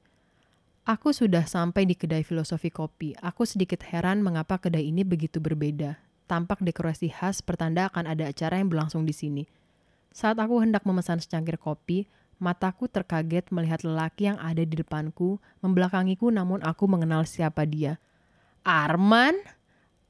Aku 0.87 1.11
sudah 1.11 1.43
sampai 1.43 1.83
di 1.83 1.91
kedai 1.91 2.23
filosofi 2.23 2.71
kopi. 2.71 3.11
Aku 3.19 3.43
sedikit 3.43 3.83
heran 3.83 4.23
mengapa 4.23 4.55
kedai 4.55 4.87
ini 4.87 5.03
begitu 5.03 5.43
berbeda. 5.43 5.99
Tampak 6.31 6.63
dekorasi 6.63 7.11
khas 7.11 7.43
pertanda 7.43 7.91
akan 7.91 8.07
ada 8.07 8.31
acara 8.31 8.63
yang 8.63 8.71
berlangsung 8.71 9.03
di 9.03 9.11
sini. 9.11 9.43
Saat 10.15 10.39
aku 10.39 10.63
hendak 10.63 10.87
memesan 10.87 11.19
secangkir 11.19 11.59
kopi, 11.59 12.07
mataku 12.39 12.87
terkaget 12.87 13.51
melihat 13.51 13.83
lelaki 13.83 14.31
yang 14.31 14.39
ada 14.39 14.63
di 14.63 14.79
depanku, 14.79 15.35
membelakangiku 15.59 16.31
namun 16.31 16.63
aku 16.63 16.87
mengenal 16.87 17.27
siapa 17.27 17.67
dia. 17.67 17.99
Arman? 18.63 19.35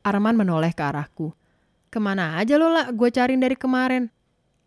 Arman 0.05 0.37
menoleh 0.37 0.77
ke 0.77 0.85
arahku. 0.85 1.33
Ke 1.89 1.97
mana 1.97 2.37
aja 2.37 2.61
lo 2.61 2.69
lah, 2.69 2.93
gue 2.93 3.09
cariin 3.09 3.41
dari 3.41 3.57
kemarin. 3.57 4.13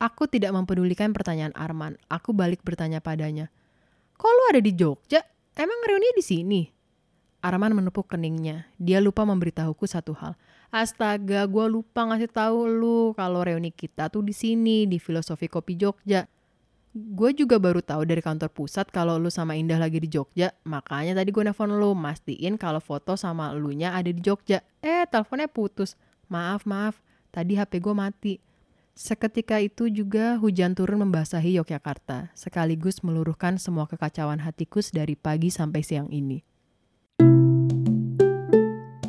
Aku 0.02 0.26
tidak 0.26 0.50
mempedulikan 0.50 1.14
pertanyaan 1.14 1.54
Arman. 1.54 1.94
Aku 2.10 2.34
balik 2.34 2.66
bertanya 2.66 2.98
padanya. 2.98 3.54
Kok 4.18 4.32
lo 4.34 4.42
ada 4.50 4.58
di 4.58 4.74
Jogja? 4.74 5.22
Emang 5.54 5.78
reuni 5.86 6.10
di 6.18 6.24
sini? 6.26 6.66
Arman 7.38 7.70
menepuk 7.70 8.10
keningnya. 8.10 8.66
Dia 8.82 8.98
lupa 8.98 9.22
memberitahuku 9.22 9.86
satu 9.86 10.10
hal. 10.18 10.34
Astaga, 10.74 11.46
gue 11.46 11.66
lupa 11.70 12.02
ngasih 12.02 12.34
tahu 12.34 12.66
lu 12.66 13.14
kalau 13.14 13.46
reuni 13.46 13.70
kita 13.70 14.10
tuh 14.10 14.26
di 14.26 14.34
sini 14.34 14.90
di 14.90 14.98
Filosofi 14.98 15.46
Kopi 15.46 15.78
Jogja. 15.78 16.26
Gue 16.90 17.30
juga 17.30 17.62
baru 17.62 17.78
tahu 17.78 18.02
dari 18.02 18.26
kantor 18.26 18.50
pusat 18.50 18.90
kalau 18.90 19.22
lu 19.22 19.30
sama 19.30 19.54
Indah 19.54 19.78
lagi 19.78 20.02
di 20.02 20.10
Jogja. 20.10 20.50
Makanya 20.66 21.14
tadi 21.14 21.30
gue 21.30 21.46
nelfon 21.46 21.78
lu, 21.78 21.94
mastiin 21.94 22.58
kalau 22.58 22.82
foto 22.82 23.14
sama 23.14 23.54
elunya 23.54 23.94
ada 23.94 24.10
di 24.10 24.18
Jogja. 24.18 24.66
Eh, 24.82 25.06
teleponnya 25.06 25.46
putus. 25.46 25.94
Maaf, 26.26 26.66
maaf. 26.66 26.98
Tadi 27.30 27.54
HP 27.54 27.78
gue 27.78 27.94
mati. 27.94 28.34
Seketika 28.92 29.56
itu 29.56 29.88
juga 29.88 30.36
hujan 30.36 30.76
turun 30.76 31.08
membasahi 31.08 31.56
Yogyakarta, 31.56 32.28
sekaligus 32.36 33.00
meluruhkan 33.00 33.56
semua 33.56 33.88
kekacauan 33.88 34.44
hatiku 34.44 34.84
dari 34.92 35.16
pagi 35.16 35.48
sampai 35.48 35.80
siang 35.80 36.12
ini. 36.12 36.44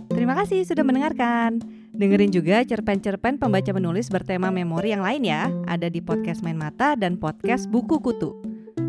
Terima 0.08 0.40
kasih 0.40 0.64
sudah 0.64 0.88
mendengarkan. 0.88 1.60
Dengerin 1.92 2.32
juga 2.32 2.64
cerpen-cerpen 2.64 3.36
pembaca 3.36 3.76
menulis 3.76 4.08
bertema 4.08 4.56
memori 4.56 4.96
yang 4.96 5.04
lain 5.04 5.28
ya. 5.28 5.52
Ada 5.68 5.92
di 5.92 6.00
podcast 6.00 6.40
Main 6.48 6.56
Mata 6.56 6.96
dan 6.96 7.20
podcast 7.20 7.68
Buku 7.68 8.00
Kutu. 8.00 8.40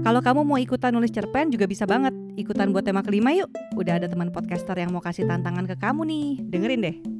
Kalau 0.06 0.22
kamu 0.22 0.46
mau 0.46 0.62
ikutan 0.62 0.94
nulis 0.94 1.10
cerpen 1.10 1.50
juga 1.50 1.66
bisa 1.66 1.90
banget. 1.90 2.14
Ikutan 2.38 2.70
buat 2.70 2.86
tema 2.86 3.02
kelima 3.02 3.34
yuk. 3.34 3.50
Udah 3.74 3.98
ada 3.98 4.06
teman 4.06 4.30
podcaster 4.30 4.78
yang 4.78 4.94
mau 4.94 5.02
kasih 5.02 5.26
tantangan 5.26 5.66
ke 5.66 5.74
kamu 5.74 6.06
nih. 6.06 6.28
Dengerin 6.54 6.80
deh. 6.86 7.13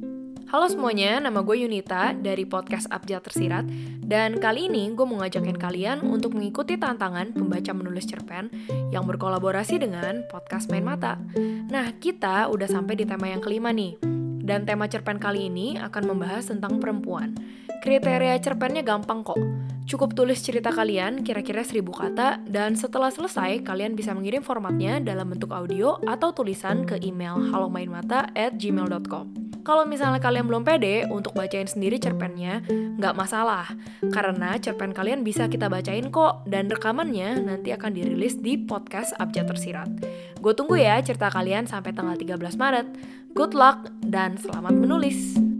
Halo 0.55 0.71
semuanya, 0.71 1.19
nama 1.19 1.43
gue 1.43 1.67
Yunita 1.67 2.15
dari 2.15 2.47
podcast 2.47 2.87
Abjad 2.87 3.27
Tersirat. 3.27 3.67
Dan 3.99 4.39
kali 4.39 4.71
ini 4.71 4.87
gue 4.95 5.03
mau 5.03 5.19
ngajakin 5.19 5.59
kalian 5.59 5.99
untuk 5.99 6.31
mengikuti 6.31 6.79
tantangan 6.79 7.35
pembaca 7.35 7.75
menulis 7.75 8.07
cerpen 8.07 8.47
Yang 8.87 9.03
berkolaborasi 9.03 9.83
dengan 9.83 10.23
podcast 10.31 10.71
Main 10.71 10.87
Mata. 10.87 11.19
Nah, 11.67 11.91
kita 11.99 12.47
udah 12.47 12.71
sampai 12.71 12.95
di 12.95 13.03
tema 13.03 13.27
yang 13.27 13.43
kelima 13.43 13.75
nih. 13.75 13.99
Dan 14.47 14.63
tema 14.63 14.87
cerpen 14.87 15.19
kali 15.19 15.51
ini 15.51 15.75
akan 15.75 16.15
membahas 16.15 16.47
tentang 16.47 16.79
perempuan. 16.79 17.35
Kriteria 17.83 18.39
cerpennya 18.39 18.79
gampang 18.79 19.27
kok. 19.27 19.35
Cukup 19.83 20.15
tulis 20.15 20.39
cerita 20.39 20.71
kalian 20.71 21.27
kira-kira 21.27 21.67
seribu 21.67 21.91
kata 21.91 22.39
Dan 22.47 22.79
setelah 22.79 23.11
selesai, 23.11 23.59
kalian 23.59 23.99
bisa 23.99 24.15
mengirim 24.15 24.39
formatnya 24.39 25.03
dalam 25.03 25.35
bentuk 25.35 25.51
audio 25.51 25.99
atau 26.07 26.31
tulisan 26.31 26.87
ke 26.87 26.95
email 27.03 27.43
halomainmata 27.51 28.31
at 28.31 28.55
gmail.com 28.55 29.44
Kalau 29.65 29.81
misalnya 29.89 30.21
kalian 30.21 30.45
belum 30.45 30.61
pede 30.61 31.09
untuk 31.09 31.33
bacain 31.33 31.65
sendiri 31.65 31.97
cerpennya, 31.97 32.61
nggak 32.69 33.17
masalah. 33.17 33.65
Karena 34.13 34.61
cerpen 34.61 34.93
kalian 34.93 35.25
bisa 35.25 35.49
kita 35.49 35.65
bacain 35.73 36.13
kok, 36.13 36.45
dan 36.45 36.69
rekamannya 36.69 37.41
nanti 37.41 37.73
akan 37.73 37.97
dirilis 37.97 38.37
di 38.37 38.61
podcast 38.61 39.17
Abjad 39.17 39.49
Tersirat. 39.49 39.89
Gue 40.37 40.53
tunggu 40.53 40.77
ya 40.77 41.01
cerita 41.01 41.33
kalian 41.33 41.65
sampai 41.65 41.97
tanggal 41.97 42.13
13 42.13 42.61
Maret. 42.61 42.87
Good 43.33 43.57
luck 43.57 43.89
dan 44.05 44.37
selamat 44.37 44.77
menulis! 44.77 45.54